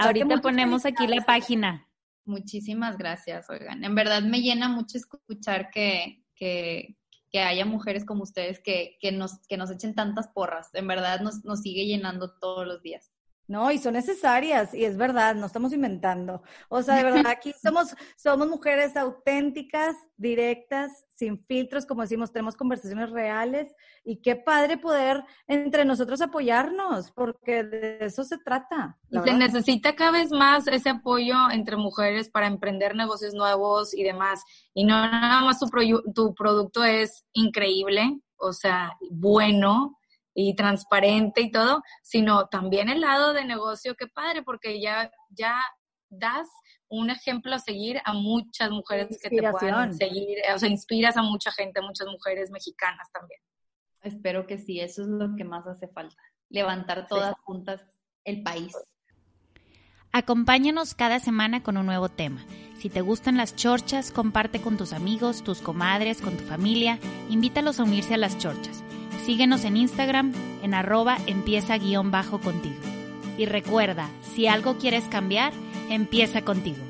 Ahorita 0.00 0.40
ponemos 0.40 0.86
aquí 0.86 1.06
la 1.06 1.22
página. 1.22 1.86
Muchísimas 2.30 2.96
gracias, 2.96 3.50
oigan. 3.50 3.82
En 3.82 3.96
verdad 3.96 4.22
me 4.22 4.40
llena 4.40 4.68
mucho 4.68 4.98
escuchar 4.98 5.70
que, 5.70 6.22
que, 6.36 6.96
que 7.32 7.40
haya 7.40 7.64
mujeres 7.64 8.04
como 8.04 8.22
ustedes 8.22 8.60
que, 8.60 8.96
que, 9.00 9.10
nos, 9.10 9.44
que 9.48 9.56
nos 9.56 9.68
echen 9.72 9.96
tantas 9.96 10.28
porras. 10.28 10.70
En 10.74 10.86
verdad 10.86 11.20
nos, 11.20 11.44
nos 11.44 11.62
sigue 11.62 11.86
llenando 11.86 12.38
todos 12.38 12.68
los 12.68 12.82
días. 12.82 13.10
No, 13.50 13.72
y 13.72 13.78
son 13.78 13.94
necesarias, 13.94 14.72
y 14.74 14.84
es 14.84 14.96
verdad, 14.96 15.34
no 15.34 15.46
estamos 15.46 15.72
inventando. 15.72 16.40
O 16.68 16.82
sea, 16.82 16.94
de 16.94 17.02
verdad, 17.02 17.26
aquí 17.26 17.52
somos, 17.60 17.96
somos 18.16 18.48
mujeres 18.48 18.96
auténticas, 18.96 19.96
directas, 20.16 21.04
sin 21.16 21.44
filtros, 21.46 21.84
como 21.84 22.02
decimos, 22.02 22.30
tenemos 22.30 22.54
conversaciones 22.54 23.10
reales, 23.10 23.74
y 24.04 24.22
qué 24.22 24.36
padre 24.36 24.78
poder 24.78 25.24
entre 25.48 25.84
nosotros 25.84 26.20
apoyarnos, 26.20 27.10
porque 27.10 27.64
de 27.64 27.98
eso 28.02 28.22
se 28.22 28.38
trata. 28.38 28.96
Y 29.10 29.18
se 29.18 29.34
necesita 29.34 29.96
cada 29.96 30.12
vez 30.12 30.30
más 30.30 30.68
ese 30.68 30.90
apoyo 30.90 31.34
entre 31.50 31.76
mujeres 31.76 32.30
para 32.30 32.46
emprender 32.46 32.94
negocios 32.94 33.34
nuevos 33.34 33.92
y 33.94 34.04
demás. 34.04 34.44
Y 34.74 34.84
no 34.84 34.94
nada 34.94 35.40
más 35.40 35.58
tu, 35.58 35.68
tu 36.14 36.34
producto 36.36 36.84
es 36.84 37.24
increíble, 37.32 38.16
o 38.36 38.52
sea, 38.52 38.96
bueno, 39.10 39.98
y 40.34 40.54
transparente 40.54 41.40
y 41.40 41.50
todo, 41.50 41.82
sino 42.02 42.46
también 42.46 42.88
el 42.88 43.00
lado 43.00 43.32
de 43.32 43.44
negocio, 43.44 43.96
qué 43.96 44.06
padre, 44.06 44.42
porque 44.42 44.80
ya, 44.80 45.10
ya 45.30 45.60
das 46.08 46.48
un 46.88 47.10
ejemplo 47.10 47.54
a 47.54 47.58
seguir 47.58 48.00
a 48.04 48.12
muchas 48.12 48.70
mujeres 48.70 49.18
que 49.22 49.30
te 49.30 49.52
puedan 49.52 49.94
seguir, 49.94 50.38
o 50.54 50.58
sea, 50.58 50.68
inspiras 50.68 51.16
a 51.16 51.22
mucha 51.22 51.52
gente, 51.52 51.80
muchas 51.80 52.08
mujeres 52.08 52.50
mexicanas 52.50 53.10
también. 53.12 53.40
Espero 54.02 54.46
que 54.46 54.58
sí, 54.58 54.80
eso 54.80 55.02
es 55.02 55.08
lo 55.08 55.36
que 55.36 55.44
más 55.44 55.66
hace 55.66 55.86
falta, 55.88 56.16
levantar 56.48 57.06
todas 57.06 57.34
juntas 57.44 57.82
el 58.24 58.42
país. 58.42 58.76
Acompáñanos 60.12 60.94
cada 60.94 61.20
semana 61.20 61.62
con 61.62 61.76
un 61.76 61.86
nuevo 61.86 62.08
tema. 62.08 62.44
Si 62.76 62.90
te 62.90 63.00
gustan 63.00 63.36
las 63.36 63.54
chorchas, 63.54 64.10
comparte 64.10 64.60
con 64.60 64.76
tus 64.76 64.92
amigos, 64.92 65.44
tus 65.44 65.60
comadres, 65.60 66.20
con 66.20 66.36
tu 66.36 66.44
familia, 66.44 66.98
invítalos 67.28 67.78
a 67.78 67.84
unirse 67.84 68.14
a 68.14 68.16
las 68.16 68.36
chorchas. 68.36 68.82
Síguenos 69.24 69.64
en 69.64 69.76
Instagram 69.76 70.32
en 70.62 70.74
arroba 70.74 71.18
empieza 71.26 71.78
guion 71.78 72.10
bajo 72.10 72.40
contigo. 72.40 72.80
Y 73.38 73.46
recuerda, 73.46 74.08
si 74.34 74.46
algo 74.46 74.76
quieres 74.76 75.04
cambiar, 75.04 75.52
empieza 75.88 76.42
contigo. 76.42 76.89